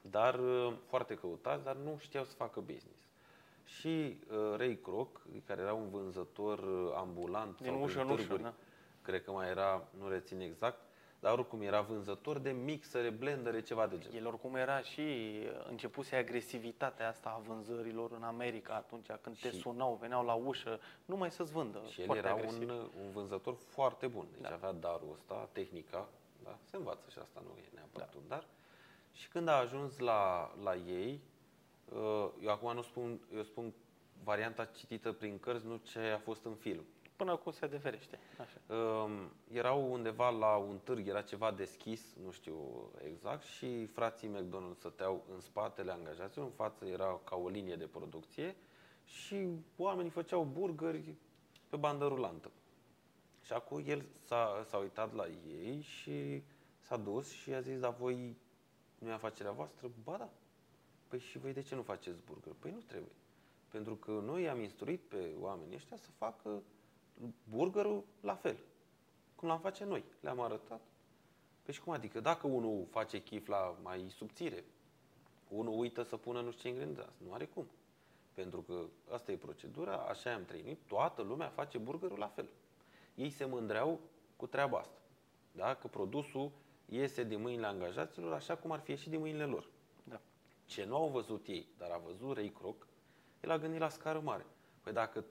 [0.01, 3.01] dar uh, foarte căutați, dar nu știau să facă business.
[3.65, 8.09] Și uh, Ray Kroc, care era un vânzător uh, ambulant Din sau prin ușă în
[8.09, 8.55] ușă, târguri, da.
[9.03, 10.81] cred că mai era, nu rețin exact,
[11.23, 14.17] dar oricum era vânzător de mixere, blendere, ceva de genul.
[14.17, 15.03] El oricum era și
[15.69, 20.81] începuse agresivitatea asta a vânzărilor în America atunci când te Și- sunau, veneau la ușă,
[21.05, 21.83] numai să-ți vândă.
[21.91, 22.69] Și el foarte era agresiv.
[22.69, 24.27] un, un vânzător foarte bun.
[24.33, 24.55] Deci Da.
[24.55, 26.09] avea darul ăsta, tehnica,
[26.45, 26.59] da?
[26.65, 28.19] se învață și asta nu e neapărat Da.
[28.19, 28.45] un dar.
[29.13, 31.21] Și când a ajuns la, la ei,
[31.93, 33.73] uh, eu acum nu spun, eu spun
[34.25, 36.85] varianta citită prin cărți, nu ce a fost în film.
[37.23, 38.19] Până cum se adeverește.
[38.39, 38.75] Așa.
[38.75, 44.77] Um, erau undeva la un târg, era ceva deschis, nu știu exact, și frații McDonald
[44.77, 48.57] stăteau în spatele angajaților, în față era ca o linie de producție
[49.05, 51.15] și oamenii făceau burgeri
[51.69, 52.51] pe bandă rulantă.
[53.43, 56.43] Și acum el s-a, s-a uitat la ei și
[56.79, 58.37] s-a dus și a zis, dar voi
[58.99, 59.91] nu e afacerea voastră?
[60.05, 60.29] Ba da.
[61.09, 62.53] Păi și voi de ce nu faceți burger?
[62.59, 63.15] Păi nu trebuie.
[63.69, 66.63] Pentru că noi am instruit pe oamenii ăștia să facă
[67.45, 68.59] burgerul la fel,
[69.35, 70.05] cum l-am face noi.
[70.21, 70.81] Le-am arătat.
[71.63, 72.21] Păi și cum adică?
[72.21, 74.65] Dacă unul face chif la mai subțire,
[75.49, 77.67] unul uită să pună nu știu ce ingredienți, nu are cum.
[78.35, 80.79] Pentru că asta e procedura, așa am trăit.
[80.87, 82.49] Toată lumea face burgerul la fel.
[83.15, 84.01] Ei se mândreau
[84.37, 84.99] cu treaba asta.
[85.53, 85.75] Da?
[85.75, 86.51] Că produsul
[86.89, 89.69] iese din mâinile angajaților așa cum ar fi ieșit din mâinile lor.
[90.05, 90.21] Da.
[90.65, 92.87] Ce nu au văzut ei, dar a văzut Ray Kroc,
[93.41, 94.47] el a gândit la scară mare.
[94.83, 95.25] Păi dacă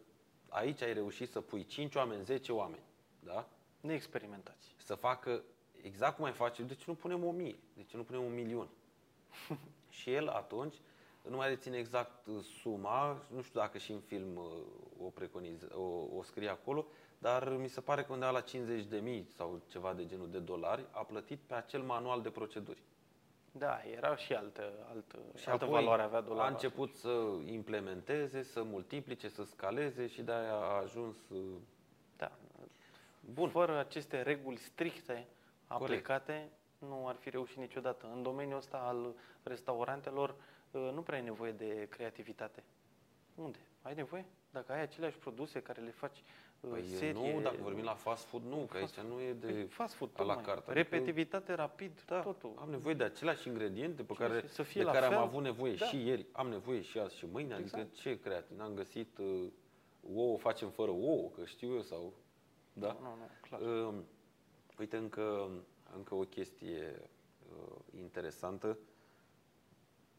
[0.52, 2.84] aici ai reușit să pui 5 oameni, 10 oameni,
[3.20, 3.48] da?
[3.80, 4.76] Ne experimentați.
[4.78, 5.44] să facă
[5.82, 7.56] exact cum ai face, de ce nu punem o mie?
[7.74, 8.70] De ce nu punem un milion?
[9.90, 10.76] și el atunci,
[11.30, 14.44] nu mai reține exact uh, suma, nu știu dacă și în film uh,
[15.06, 16.86] o, preconiz, o, o scrie acolo,
[17.18, 20.40] dar mi se pare că undeva la 50 de mii sau ceva de genul de
[20.40, 22.82] dolari a plătit pe acel manual de proceduri.
[23.52, 26.46] Da, era și altă, altă, Și altă apoi valoare avea dolarul.
[26.46, 27.10] a început să
[27.46, 31.16] implementeze, să multiplice, să scaleze și de-aia a ajuns...
[31.30, 31.40] uh,
[32.18, 32.32] Da.
[33.20, 33.50] Bun.
[33.50, 35.28] Fără aceste reguli stricte
[35.68, 38.10] aplicate, nu ar fi reușit niciodată.
[38.14, 40.36] În domeniul ăsta al restaurantelor
[40.72, 42.64] uh, nu prea ai nevoie de creativitate.
[43.36, 43.60] Unde?
[43.82, 44.26] Ai nevoie?
[44.50, 46.24] Dacă ai aceleași produse care le faci uh,
[46.70, 47.34] Păi serie...
[47.34, 50.10] nu, dacă vorbim la fast food, nu, că aici nu e de Păi, fast food,
[50.14, 50.46] a la tocmai.
[50.54, 50.74] carte.
[50.74, 52.54] Repetitivitate, rapid, Da, totul.
[52.56, 55.18] am nevoie de aceleași ingrediente pe Și care, să fie de la care fel.
[55.18, 55.86] am avut nevoie Da.
[55.86, 57.94] și ieri, am nevoie și azi și mâine, adică Exact.
[57.96, 58.58] ce creativ?
[58.58, 59.48] N-am găsit uh,
[60.16, 62.14] ouă, facem fără ouă, că știu eu sau...
[62.74, 62.98] Da?
[63.02, 63.62] Nu, nu, nu, clar.
[63.88, 63.94] Uh,
[64.80, 65.50] uite, încă,
[65.96, 67.02] încă o chestie
[67.52, 68.78] uh, interesantă.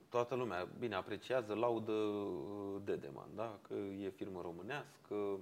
[0.09, 3.59] Toată lumea, bine, apreciază, laudă uh, Dedeman, da?
[3.69, 5.39] Că e firmă românească,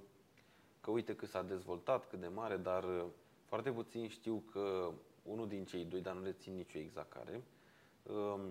[0.81, 3.05] că uite cât s-a dezvoltat, cât de mare, dar uh,
[3.45, 4.91] foarte puțin știu că
[5.23, 7.43] unul din cei doi, dar nu rețin nici eu exact care,
[8.03, 8.41] um,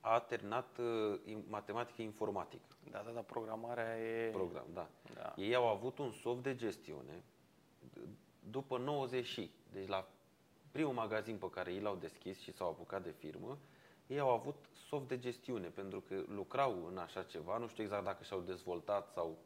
[0.00, 4.30] a terminat uh, in- matematică informatică, Da, da, da, programarea e...
[4.30, 4.88] program, da.
[5.14, 5.34] Da.
[5.36, 7.22] Ei au avut un soft de gestiune
[7.84, 8.08] d-
[8.50, 10.08] după 90 și, deci la
[10.70, 13.58] primul magazin pe care ei l-au deschis și s-au apucat de firmă,
[14.06, 14.56] ei au avut
[14.88, 19.10] soft de gestiune pentru că lucrau în așa ceva, nu știu exact dacă și-au dezvoltat
[19.12, 19.38] sau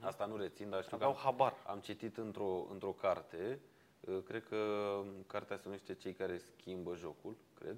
[0.00, 1.54] asta nu rețin, dar știu că Aveau am, habar.
[1.66, 3.60] am citit într-o, într-o carte,
[4.00, 7.76] uh, cred că cartea se numește Cei care schimbă jocul, cred.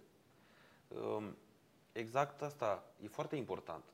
[0.89, 1.37] Um,
[1.95, 3.85] Exact asta e foarte important.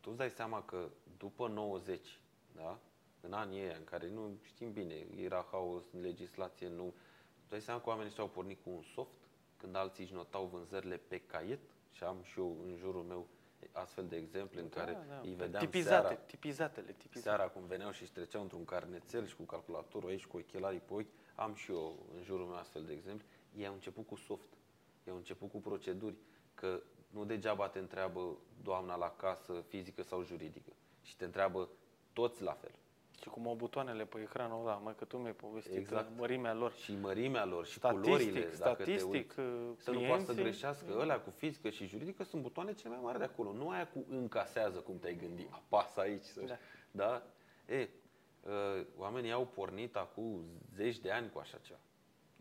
[0.00, 2.20] Tu îți dai seama că după 90,
[2.56, 2.78] da?
[3.20, 6.84] în anii ăia în care nu știm bine, era haos în legislație, nu.
[7.42, 9.18] Tu dai seama că oamenii ăștia au pornit cu un soft,
[9.56, 11.60] când alții își notau vânzările pe caiet
[11.92, 13.26] și am și eu în jurul meu
[13.72, 17.20] astfel de exemple în care îi vedeam tipizate, seara, tipizatele, tipizate.
[17.20, 20.94] seara cum veneau și își treceau într-un carnețel și cu calculatorul aici, cu ochelarii pe
[20.94, 23.26] ochi, am și eu în jurul meu astfel de exemple.
[23.56, 24.48] Ei au început cu soft,
[25.04, 26.16] ei au început cu proceduri,
[26.54, 31.68] că nu degeaba te întreabă doamna la casă, fizică sau juridică, și te întreabă
[32.12, 32.74] toți la fel.
[33.22, 36.00] Și cum au butoanele pe ecranul ăla, mă, că tu mi-ai povestit Exact.
[36.00, 36.18] exact.
[36.20, 36.72] mărimea lor.
[36.72, 39.40] Și mărimea lor, și Statistic, culorile, dacă te statistic, uiți.
[39.40, 40.96] uh, Să nu poată să clienții- greșească.
[40.98, 43.52] Ălea cu fizică și juridică sunt butoane cele mai mari de acolo.
[43.52, 45.48] Nu aia cu încasează, cum te-ai gândit.
[45.52, 46.22] Apasă aici.
[46.22, 46.40] Să...
[46.40, 46.56] Da.
[46.90, 47.22] da?
[47.74, 47.88] E,
[48.44, 50.44] uh, oamenii au pornit acum
[50.74, 51.78] zeci de ani cu așa ceva.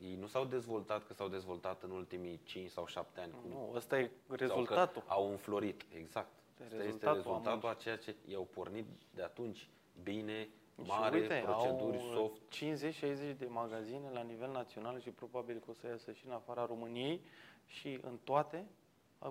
[0.02, 3.32] Ei nu s-au dezvoltat că s-au dezvoltat în ultimii 5 sau 7 ani.
[3.32, 5.02] cum- Nu, ăsta e sau rezultatul.
[5.02, 6.28] Că au înflorit, exact.
[6.60, 9.70] E Asta este rezultatul rezultatul a a ceea ce i-au pornit de atunci
[10.04, 10.50] bine,
[10.84, 12.42] Și mare, uite, proceduri au soft.
[13.34, 16.66] 50-60 de magazine la nivel național și probabil că o să iasă și în afara
[16.66, 17.22] României
[17.66, 18.66] și în toate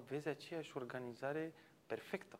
[0.08, 1.52] vezi aceeași organizare
[1.86, 2.38] perfectă.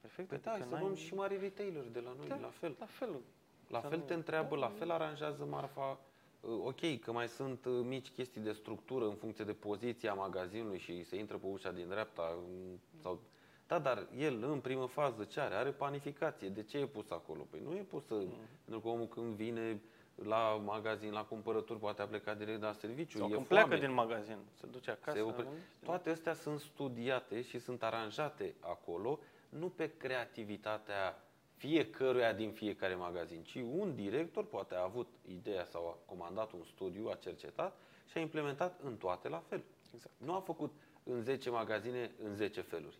[0.00, 0.34] Perfectă.
[0.34, 2.76] Păi da, adică să n-ai- luăm și mari retaileri de la noi, Da, la fel.
[2.78, 3.20] La fel.
[3.68, 5.98] La Să fel nu- te întreabă, Da, la fel aranjează marfa.
[6.40, 10.78] Uh, Ok, că mai sunt uh, mici chestii de structură în funcție de poziția magazinului
[10.78, 13.20] și se intră pe ușa din dreapta um, sau
[13.68, 15.54] Da, dar el în primă fază ce are?
[15.54, 16.48] Are panificație.
[16.48, 17.46] De ce e pus acolo?
[17.50, 18.14] Păi nu e pus să...
[18.14, 18.32] Mm.
[18.64, 19.80] Pentru că omul când vine
[20.14, 23.18] la magazin, la cumpărături, poate a plecat direct la serviciu.
[23.18, 23.64] Sau e când foame.
[23.64, 25.16] pleacă din magazin, se duce acasă.
[25.16, 25.46] Se opre...
[25.84, 31.22] Toate astea sunt studiate și sunt aranjate acolo, nu pe creativitatea
[31.56, 36.64] fiecăruia din fiecare magazin, ci un director poate a avut ideea sau a comandat un
[36.64, 39.62] studiu, a cercetat și a implementat în toate la fel.
[39.94, 40.14] Exact.
[40.16, 42.98] Nu a făcut în 10 magazine în 10 feluri.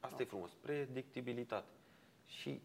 [0.00, 0.22] Asta no.
[0.22, 1.72] e frumos, predictibilitate.
[2.26, 2.60] Și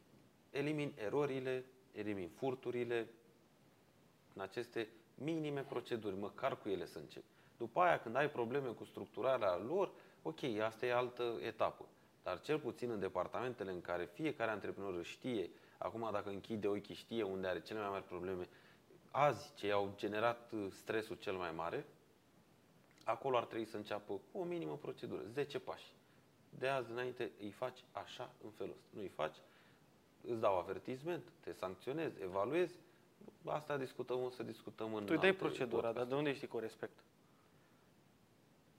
[0.50, 3.08] elimin erorile, elimin furturile,
[4.34, 7.24] în aceste minime proceduri, măcar cu ele să încep.
[7.58, 11.86] După aia, când ai probleme cu structurarea lor, ok, asta e altă etapă.
[12.24, 17.24] Dar cel puțin în departamentele în care fiecare antreprenor știe, acum dacă închide ochii, știe
[17.24, 18.48] unde are cele mai mari probleme,
[19.12, 21.86] azi ce au generat uh, stresul cel mai mare,
[23.04, 25.94] acolo ar trebui să înceapă o minimă procedură, 10 pași.
[26.60, 28.88] De azi înainte îi faci așa în felul ăsta.
[28.90, 29.36] Nu îi faci,
[30.28, 32.76] îți dau avertisment, te sancționezi, evaluezi.
[33.46, 35.96] Asta discutăm, o să discutăm în Tu îi dai procedura, podcast.
[35.98, 36.98] dar de unde știi că o respect?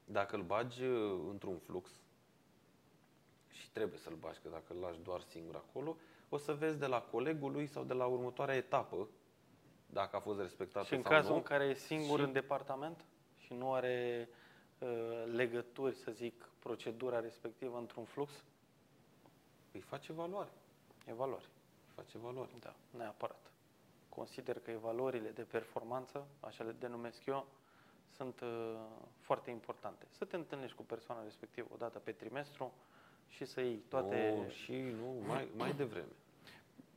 [0.04, 1.90] Dacă îl bagi uh, într-un flux,
[3.50, 5.96] și trebuie să-l bagi, că dacă îl lași doar singur acolo,
[6.28, 9.08] o să vezi de la colegul lui sau de la următoarea etapă
[9.86, 11.36] dacă a fost respectat Și în sau cazul nu.
[11.36, 13.04] în care e singur Și- în departament
[13.38, 14.34] și nu are uh,
[15.32, 18.44] legături, să zic, procedura respectivă într-un flux,
[19.72, 20.50] Îi face valoare.
[21.06, 21.48] evaluări.
[21.86, 22.50] Îi face valoare.
[22.60, 23.50] Da, neapărat.
[24.08, 27.46] Consider că evaluările de performanță, așa le denumesc eu,
[28.16, 28.74] sunt uh,
[29.20, 30.06] foarte importante.
[30.10, 32.72] Să te întâlnești cu persoana respectivă o dată pe trimestru
[33.28, 34.34] și să iei toate...
[34.36, 36.12] Nu, și nu, mai, mai devreme.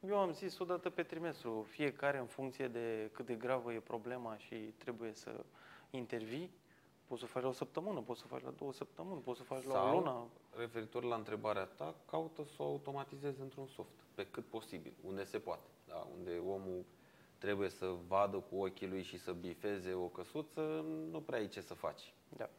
[0.07, 3.80] Eu am zis o dată pe trimestru, fiecare în funcție de cât de gravă e
[3.80, 5.45] problema și trebuie să
[5.89, 6.51] intervii,
[7.08, 9.64] poți să faci la o săptămână, poți să faci la două săptămâni, poți să faci
[9.64, 10.28] la o Sau, lună.
[10.58, 15.39] referitor la întrebarea ta, caută să o automatizezi într-un soft, pe cât posibil, unde se
[15.39, 15.68] poate.
[15.88, 16.08] Da?
[16.18, 16.86] Unde omul
[17.38, 21.62] trebuie să vadă cu ochii lui și să bifeze o căsuță, nu prea ai ce
[21.62, 22.49] să faci Da.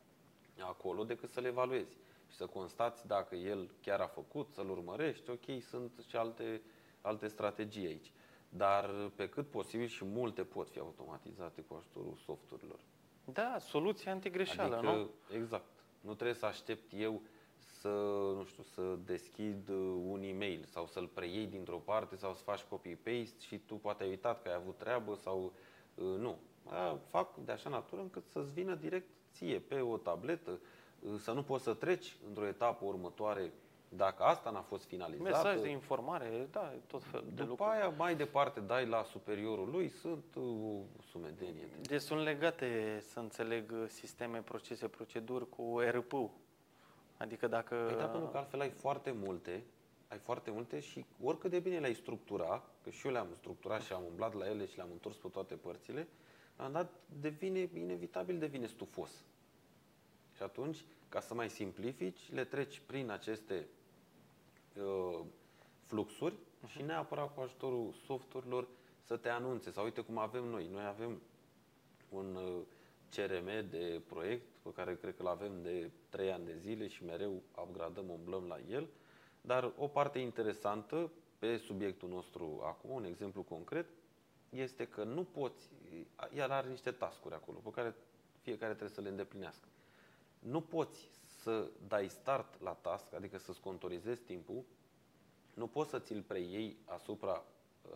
[0.66, 1.96] acolo decât să le evaluezi
[2.28, 6.62] și să constați dacă el chiar a făcut, să-l urmărești, ok, sunt și alte,
[7.00, 8.12] alte strategii aici.
[8.48, 12.78] Dar pe cât posibil și multe pot fi automatizate cu ajutorul softurilor.
[13.32, 15.10] Da, soluția antigreșeală, adică, nu?
[15.36, 15.64] Exact.
[16.00, 17.22] Nu trebuie să aștept eu
[17.80, 17.88] să,
[18.36, 22.60] nu știu, să deschid uh, un e-mail sau să-l preiei dintr-o parte sau să faci
[22.60, 25.52] copy-paste și tu poate ai uitat că ai avut treabă sau
[25.94, 26.38] uh, nu.
[26.64, 30.60] A, fac de așa natură încât să-ți vină direct ție pe o tabletă,
[31.00, 33.52] uh, să nu poți să treci într-o etapă următoare
[33.88, 35.28] dacă asta n-a fost finalizată.
[35.30, 37.70] Mesaj de informare, da, tot fel de După lucruri.
[37.70, 40.42] aia, mai departe, dai la superiorul lui, sunt uh,
[40.98, 41.66] o sumedenie.
[41.72, 46.30] de- Deci sunt legate, să înțeleg, sisteme, procese, proceduri cu RP-ul.
[47.16, 47.74] Adică dacă...
[47.88, 49.64] Păi da, pentru că altfel ai foarte multe,
[50.08, 53.92] ai foarte multe și oricât de bine le-ai structura, că și eu le-am structurat și
[53.92, 56.08] am umblat la ele și le-am întors pe toate părțile,
[56.56, 59.10] la un dat devine, inevitabil devine stufos.
[60.36, 63.66] Și atunci, ca să mai simplifici, le treci prin aceste
[64.76, 65.20] uh,
[65.86, 66.34] fluxuri
[66.66, 68.68] și neapărat cu ajutorul softurilor
[69.02, 69.70] să te anunțe.
[69.70, 70.68] Sau uite cum avem noi.
[70.72, 71.22] Noi avem
[72.08, 72.62] un uh,
[73.10, 77.04] CRM de proiect pe care cred că îl avem de 3 ani de zile și
[77.04, 78.88] mereu upgradăm, umblăm la el.
[79.40, 83.86] Dar o parte interesantă pe subiectul nostru acum, un exemplu concret,
[84.50, 85.70] este că nu poți,
[86.34, 87.94] iar are niște tascuri acolo pe care
[88.42, 89.68] fiecare trebuie să le îndeplinească.
[90.38, 91.10] Nu poți
[91.42, 94.64] să dai start la task, adică să-ți contorizezi timpul,
[95.54, 97.44] nu poți să ți-l preiei asupra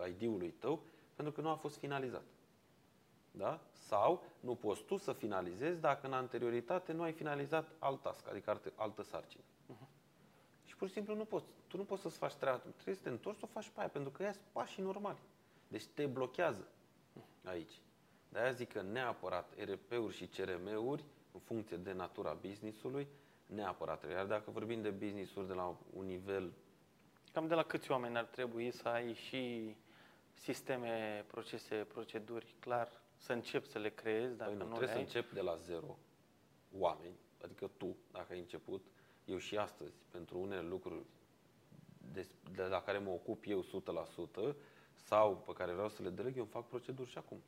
[0.07, 0.83] ID-ului tău
[1.15, 2.23] pentru că nu a fost finalizat.
[3.31, 3.59] Da?
[3.71, 8.49] Sau nu poți tu să finalizezi dacă în anterioritate nu ai finalizat alt task, adică
[8.49, 9.43] altă, altă sarcină.
[10.65, 11.45] Și pur și simplu nu poți.
[11.67, 12.57] Tu nu poți să-ți faci treaba.
[12.57, 15.17] Trebuie să te întorci să o faci pe aia, pentru că ea sunt pașii normali.
[15.67, 16.67] Deci te blochează
[17.43, 17.81] aici.
[18.29, 23.07] De aia zic că neapărat ERP-uri și CRM-uri, în funcție de natura business-ului,
[23.55, 24.17] neapărat trebuie.
[24.17, 26.53] Iar dacă vorbim de business-uri de la un nivel
[27.33, 29.75] Cam de la câți oameni ar trebui să ai și
[30.33, 34.93] sisteme, procese, proceduri clar, să începi să le creezi, dacă Păi nu, nu, trebuie le
[34.93, 35.03] să ai.
[35.03, 35.97] încep de la zero
[36.77, 38.85] oameni, adică tu, dacă ai început,
[39.25, 41.05] eu și astăzi, pentru unele lucruri
[42.13, 43.65] de, de la care mă ocup eu
[44.51, 44.55] 100%
[44.95, 47.41] sau pe care vreau să le deleg, eu îmi fac proceduri și acum.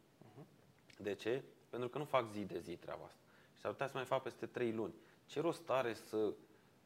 [0.98, 1.44] De ce?
[1.70, 3.20] Pentru că nu fac zi de zi treaba asta.
[3.54, 4.94] Și s-ar putea să mai fac peste 3 luni.
[5.26, 6.34] Ce rost are să,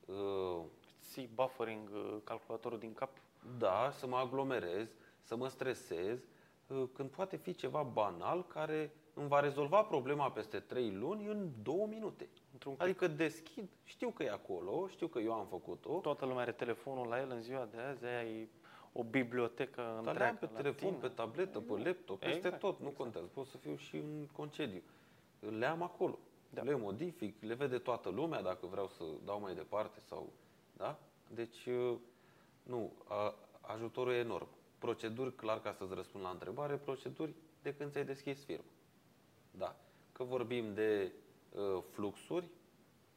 [0.05, 0.61] uh,
[1.01, 3.09] Ții buffering uh, calculatorul din cap?
[3.57, 4.89] da, să mă aglomerez,
[5.21, 6.19] să mă stresez,
[6.67, 11.49] uh, când poate fi ceva banal care îmi va rezolva problema peste 3 luni în
[11.63, 12.29] 2 minute.
[12.51, 13.01] Într-un click.
[13.01, 17.07] Adică deschid, știu că e acolo, știu că eu am făcut-o, Toată lumea are telefonul
[17.07, 18.47] la el în ziua de azi, aia e
[18.93, 21.01] o bibliotecă dar le am întreagă pe la telefon, tine.
[21.01, 22.97] pe tabletă, pe laptop, peste Exact, tot, nu exact.
[22.97, 23.27] contează.
[23.33, 24.81] Pot să fiu și în concediu.
[25.57, 26.19] Le am acolo.
[26.49, 26.61] Da.
[26.61, 30.33] Le modific, le vede toată lumea dacă vreau să dau mai departe sau...
[30.77, 30.99] Da?
[31.33, 31.97] Deci, uh,
[32.63, 34.47] nu, a, ajutorul e enorm.
[34.77, 38.63] Proceduri, clar ca să-ți răspund la întrebare, proceduri de când ți-ai deschis firma.
[39.51, 39.75] Da.
[40.11, 41.11] Că vorbim de
[41.51, 42.47] uh, fluxuri,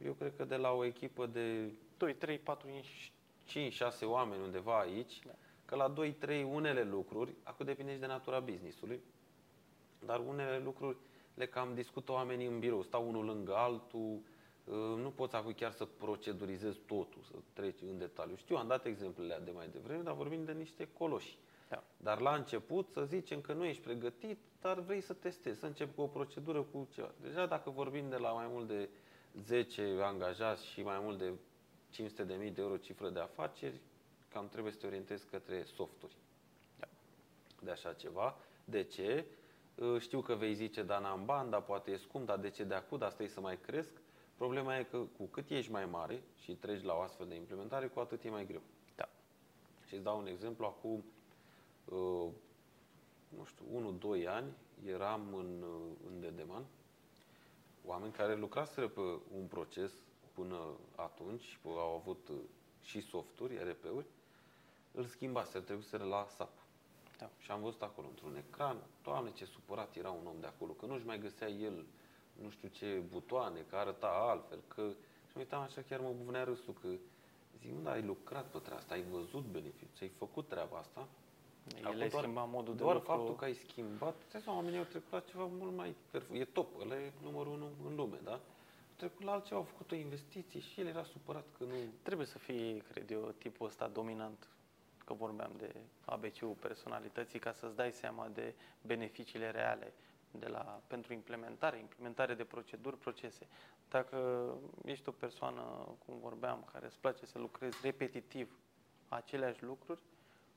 [0.05, 3.13] eu cred că de la o echipă de 2, 3, 4 inși.
[3.49, 5.33] 5-6 oameni undeva aici, Da.
[5.65, 9.01] că la 2-3 unele lucruri, acum depinde și de natura businessului,
[10.07, 10.97] dar unele lucruri
[11.35, 14.21] le cam discută oamenii în birou, stau unul lângă altul,
[14.65, 18.37] uh, nu poți acum chiar să procedurizezi totul, să treci în detaliu.
[18.37, 21.39] Știu, am dat exemplele de mai devreme, dar vorbim de niște coloși.
[21.69, 21.83] Da.
[21.97, 25.95] Dar la început, să zicem că nu ești pregătit, dar vrei să testezi, să începi
[25.95, 27.11] cu o procedură, cu ceva.
[27.21, 28.89] Deja dacă vorbim de la mai mult de
[29.45, 31.33] 10 angajați și mai mult de
[31.91, 33.81] 500.000 de euro cifră de afaceri,
[34.33, 36.17] cam trebuie să te orientezi către softuri
[36.79, 36.87] Da.
[37.63, 38.37] de așa ceva.
[38.65, 39.25] De ce?
[39.74, 42.65] Uh, Știu că vei zice, dar n-am bani, dar poate e scump, dar de ce
[42.65, 43.93] de acum, dar asta e să mai cresc.
[44.36, 47.86] Problema e că cu cât ești mai mare și treci la o astfel de implementare,
[47.86, 48.62] cu atât e mai greu.
[48.97, 49.09] Da.
[49.86, 51.05] Și îți dau un exemplu, acum,
[51.85, 52.28] uh,
[53.28, 53.65] nu știu,
[54.23, 54.53] 1-2 ani,
[54.86, 56.65] eram în, uh, în Dedeman,
[57.85, 59.01] oameni care lucraseră pe
[59.36, 59.93] un proces
[60.32, 60.57] până
[60.97, 62.36] atunci, și au avut uh,
[62.82, 64.07] și softuri, ERP-uri,
[64.93, 66.62] îl schimbaseră, trebuiseră la SAP.
[67.23, 67.31] Da.
[67.39, 70.86] Și am văzut acolo, într-un ecran, doamne ce supărat era un om de acolo, că
[70.86, 71.85] nu-și mai găsea el
[72.43, 74.82] nu știu ce butoane, că arăta altfel, că...
[75.28, 76.89] Și mă uitam așa, chiar mă buvnea râsul, că
[77.61, 81.09] zic, mă, dar ai lucrat pe treaba asta, ai văzut beneficiul, ți-ai făcut treaba asta.
[81.78, 83.11] El Acum ai doar- schimbat modul de Doar lucru.
[83.12, 86.40] faptul că ai schimbat, trebuie să oamenii au trecut la ceva mult mai perfect.
[86.40, 88.32] E top, ăla e numărul unu în lume, da?
[88.32, 88.40] Au
[88.97, 91.74] trecut la altceva, au făcut o investiție și el era supărat că nu...
[92.03, 94.49] Trebuie să fie, cred eu, tipul ăsta dominant,
[95.05, 95.74] că vorbeam de
[96.05, 99.93] ABC-ul personalității, ca să-ți dai seama de beneficiile reale
[100.31, 103.47] de la, pentru implementare, implementare de proceduri, procese.
[103.89, 104.49] Dacă
[104.85, 105.61] ești o persoană,
[106.07, 108.59] cum vorbeam, care îți place să lucrezi repetitiv
[109.09, 110.03] aceleași lucruri,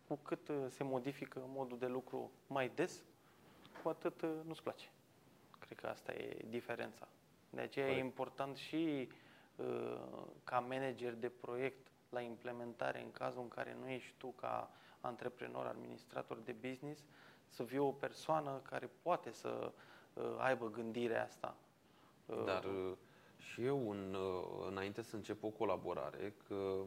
[0.07, 3.03] cu cât uh, se modifică modul de lucru mai des,
[3.83, 4.89] cu atât uh, nu-ți place.
[5.59, 7.07] Cred că asta e diferența.
[7.49, 8.05] De aceea e Corect.
[8.05, 9.09] important și
[9.55, 9.97] uh,
[10.43, 15.65] ca manager de proiect la implementare, în cazul în care nu ești tu ca antreprenor,
[15.65, 17.03] administrator de business,
[17.47, 19.71] să fii o persoană care poate să
[20.13, 21.55] uh, aibă gândirea asta.
[22.25, 22.91] Uh, Dar uh,
[23.37, 26.85] și eu, în, uh, înainte să încep o colaborare, că uh,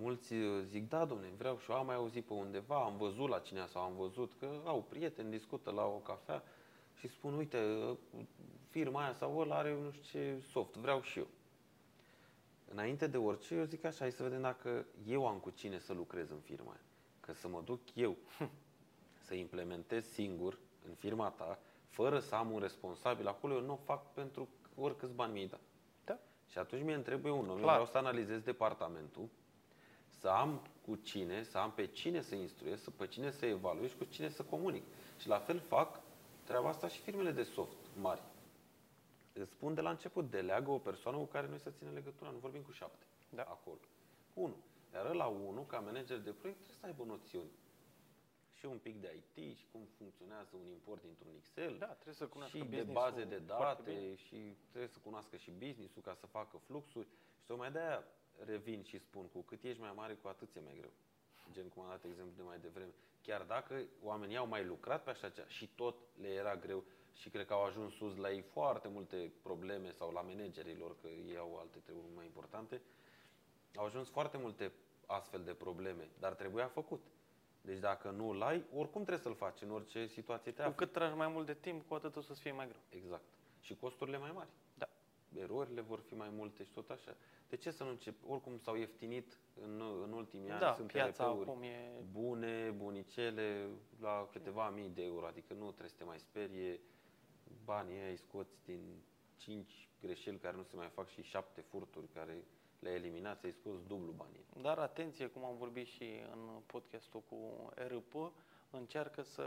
[0.00, 3.28] mulți uh, zic, da, domne, vreau și eu, am mai auzit pe undeva, am văzut
[3.28, 6.42] la cineva sau am văzut că au prieteni, discută la o cafea
[6.98, 7.96] și spun, uite, uh,
[8.70, 11.26] firma aia sau ăla are nu știu ce soft, vreau și eu.
[12.70, 15.92] Înainte de orice, eu zic așa, hai să vedem dacă eu am cu cine să
[15.92, 16.80] lucrez în firma aia.
[17.20, 18.16] Că să mă duc eu
[19.26, 20.58] să implementez singur
[20.88, 21.58] în firma ta,
[21.88, 25.60] fără să am un responsabil acolo, eu nu o fac pentru oricâți bani mi-ai dat.
[26.04, 26.18] Da.
[26.46, 27.70] Și atunci mi trebuie un om, eu Clar.
[27.70, 29.28] vreau să analizez departamentul,
[30.08, 33.90] să am cu cine, să am pe cine să instruiesc, să pe cine să evaluez
[33.90, 34.82] și cu cine să comunic.
[35.18, 36.00] Și la fel fac
[36.44, 38.22] treaba asta și firmele de soft mari.
[39.40, 42.38] Îți spun de la început, deleagă o persoană cu care noi să ținem legătura, nu
[42.38, 43.42] vorbim cu șapte Da.
[43.42, 43.78] acolo.
[44.34, 44.56] Unu.
[44.94, 47.50] Iar la unul, ca manager de proiect, trebuie să aibă noțiuni.
[48.52, 51.76] Și un pic de IT și cum funcționează un import dintr-un Excel.
[51.78, 53.96] Da, trebuie să cunoască și de business-ul baze de foarte bine.
[53.98, 57.06] date și trebuie să cunoască și business-ul ca să facă fluxuri.
[57.38, 58.04] Și tocmai de-aia
[58.44, 60.92] revin și spun, cu cât ești mai mare, cu atât e mai greu.
[61.52, 62.92] Gen cum am dat exemplu de mai devreme.
[63.22, 66.84] Chiar dacă oamenii au mai lucrat pe așa ceva și tot le era greu
[67.18, 71.08] și cred că au ajuns sus la ei foarte multe probleme sau la managerilor, că
[71.08, 72.80] ei au alte treburi mai importante,
[73.76, 74.72] au ajuns foarte multe
[75.06, 77.02] astfel de probleme, dar trebuia făcut.
[77.60, 80.76] Deci dacă nu îl ai, oricum trebuie să-l faci în orice situație te Cu afli.
[80.84, 82.80] cât tragi mai mult de timp, cu atât o să-ți fie mai greu.
[82.88, 83.22] Exact.
[83.60, 84.48] Și costurile mai mari.
[84.74, 84.88] Da.
[85.34, 87.16] Erorile vor fi mai multe și tot așa.
[87.48, 88.14] De ce să nu încep?
[88.28, 90.60] Oricum s-au ieftinit în, în ultimii ani.
[90.60, 91.90] Da, Sunt piața RP-uri acum e...
[92.12, 93.68] bune, bunicele,
[94.00, 95.26] la câteva mii de euro.
[95.26, 96.80] Adică nu trebuie să te mai sperie.
[97.64, 99.02] Banii ai scoți din
[99.36, 102.44] 5 greșeli care nu se mai fac și 7 furturi care
[102.78, 104.44] le-ai eliminat, ți-ai scos dublu banii.
[104.60, 108.32] Dar atenție, cum am vorbit și în podcastul cu RP,
[108.70, 109.44] încearcă să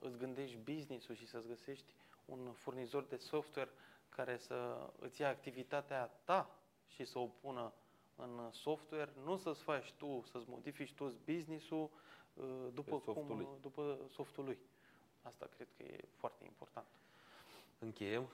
[0.00, 1.94] îți gândești business-ul și să-ți găsești
[2.24, 3.70] un furnizor de software
[4.08, 6.58] care să îți ia activitatea ta
[6.88, 7.72] și să o pună
[8.16, 11.90] în software, nu să-ți faci tu, să-ți modifici tu business-ul
[12.34, 13.48] uh, după, Pe softul cum, lui.
[13.60, 14.58] după softul lui.
[15.22, 16.86] Asta cred că e foarte important.
[17.78, 18.28] Încheiem?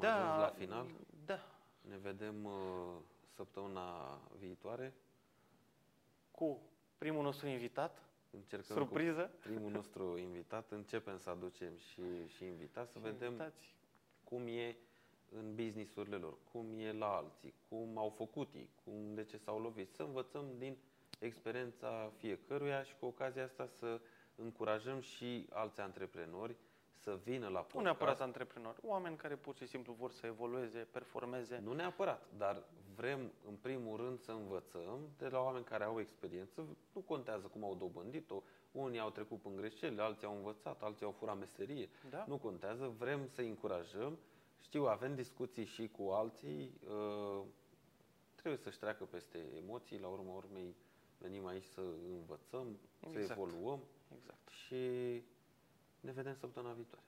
[0.00, 0.86] Am ajuns la final?
[1.26, 1.40] Da.
[1.88, 2.52] Ne vedem uh,
[3.34, 4.94] săptămâna viitoare.
[6.30, 6.60] Cu
[6.98, 9.22] primul nostru invitat, Încercăm surpriză.
[9.22, 10.70] cu primul nostru invitat.
[10.70, 12.02] Începem să aducem și,
[12.36, 13.74] și invitați, să Și vedem invitați.
[14.24, 14.76] cum e
[15.34, 19.58] în businessurile lor, cum e la alții, cum au făcut ei, cum, de ce s-au
[19.60, 19.92] lovit.
[19.94, 20.76] Să învățăm din
[21.18, 24.00] experiența fiecăruia și cu ocazia asta să
[24.34, 26.56] încurajăm și alți antreprenori
[27.02, 27.74] să vină la podcast.
[27.74, 31.58] Nu neapărat antreprenori, oameni care pur și simplu vor să evolueze, performeze.
[31.64, 32.62] Nu neapărat, dar
[32.94, 36.66] vrem în primul rând să învățăm de la oameni care au experiență.
[36.92, 38.42] Nu contează cum au dobândit-o.
[38.72, 41.88] Unii au trecut în greșeli, alții au învățat, alții au furat meserie.
[42.10, 42.24] Da?
[42.28, 44.18] Nu contează, vrem să încurajăm.
[44.60, 46.78] Știu, avem discuții și cu alții.
[46.88, 47.42] uh,
[48.34, 49.98] Trebuie să-și treacă peste emoții.
[49.98, 50.76] La urma urmei
[51.18, 51.80] venim aici să
[52.18, 53.40] învățăm, să Exact.
[53.40, 53.80] evoluăm
[54.16, 54.48] Exact.
[54.48, 54.76] și
[56.02, 57.04] ne vedem săptămâna viitoare.